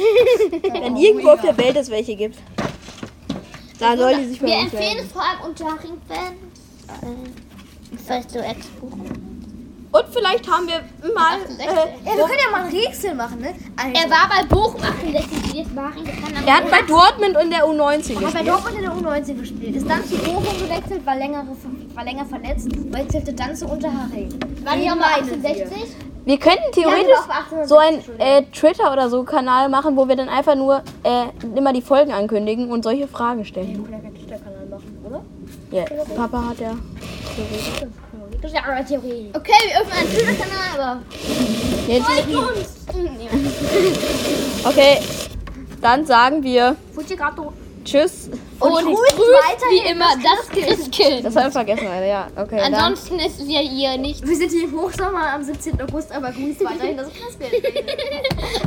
[0.72, 2.36] Wenn irgendwo auf der Welt es welche gibt.
[3.78, 6.32] Da soll die sich bei Wir empfehlen es vor allem Unterhaching-Fans.
[6.88, 8.90] Äh, vielleicht so Ex-Buch.
[9.92, 10.80] Und vielleicht haben wir
[11.14, 11.38] mal.
[11.58, 13.54] Äh, ja, wir können ja mal ein Rätsel machen, ne?
[13.76, 16.04] Also, Er war bei Bochum 68, jetzt war ich.
[16.04, 18.48] Kann aber er hat bei Dortmund in der U19 hat bei gespielt.
[18.48, 19.76] Dortmund in der U19 gespielt.
[19.76, 21.46] Ist dann zu Bochum gewechselt, war, längere,
[21.94, 24.30] war länger verletzt, wechselte dann zu Unterhaching.
[24.64, 25.94] War die auch mal Meinen 68?
[26.24, 28.26] Wir könnten theoretisch Ja, aber auf 1860, so ein Entschuldigung.
[28.26, 32.12] äh, Twitter oder so Kanal machen, wo wir dann einfach nur äh, immer die Folgen
[32.12, 33.68] ankündigen und solche Fragen stellen.
[33.68, 35.22] Wir können ja keinen Twitter-Kanal machen, oder?
[35.70, 35.84] Ja,
[36.16, 36.72] Papa hat ja.
[38.40, 39.30] Das ist ja eine Theorie.
[39.34, 41.02] Okay, wir öffnen einen Twitter-Kanal, aber.
[41.86, 42.86] Jetzt, uns!
[44.64, 45.00] okay,
[45.82, 47.52] dann sagen wir Fujigato.
[47.84, 48.30] Tschüss.
[48.60, 51.24] Und grüßt grüßt weiterhin wie immer das Christkind.
[51.24, 52.06] Das haben wir vergessen, Alter.
[52.06, 52.58] Ja, okay.
[52.58, 52.74] Dann.
[52.74, 54.26] Ansonsten ist es ja hier nicht.
[54.26, 55.80] Wir sind hier im Hochsommer am 17.
[55.82, 57.52] August, aber grüßt weiterhin das Christkind.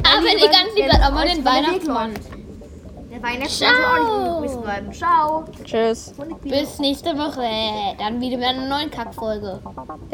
[0.03, 2.13] Aber die ganz lieb hat auch mal den Weihnachtsmann.
[3.11, 4.93] Der Weihnachtsmann soll auch nicht bleiben.
[4.93, 5.45] Ciao.
[5.63, 6.13] Tschüss.
[6.43, 7.95] Bis nächste Woche.
[7.97, 9.59] Dann wieder mit einer neuen Kackfolge.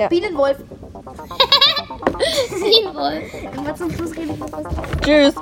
[0.09, 0.57] Bienenwolf.
[2.49, 3.33] Sieben Wolf.
[3.57, 4.63] Immer zum Schluss rede ich was.
[5.01, 5.35] Tschüss.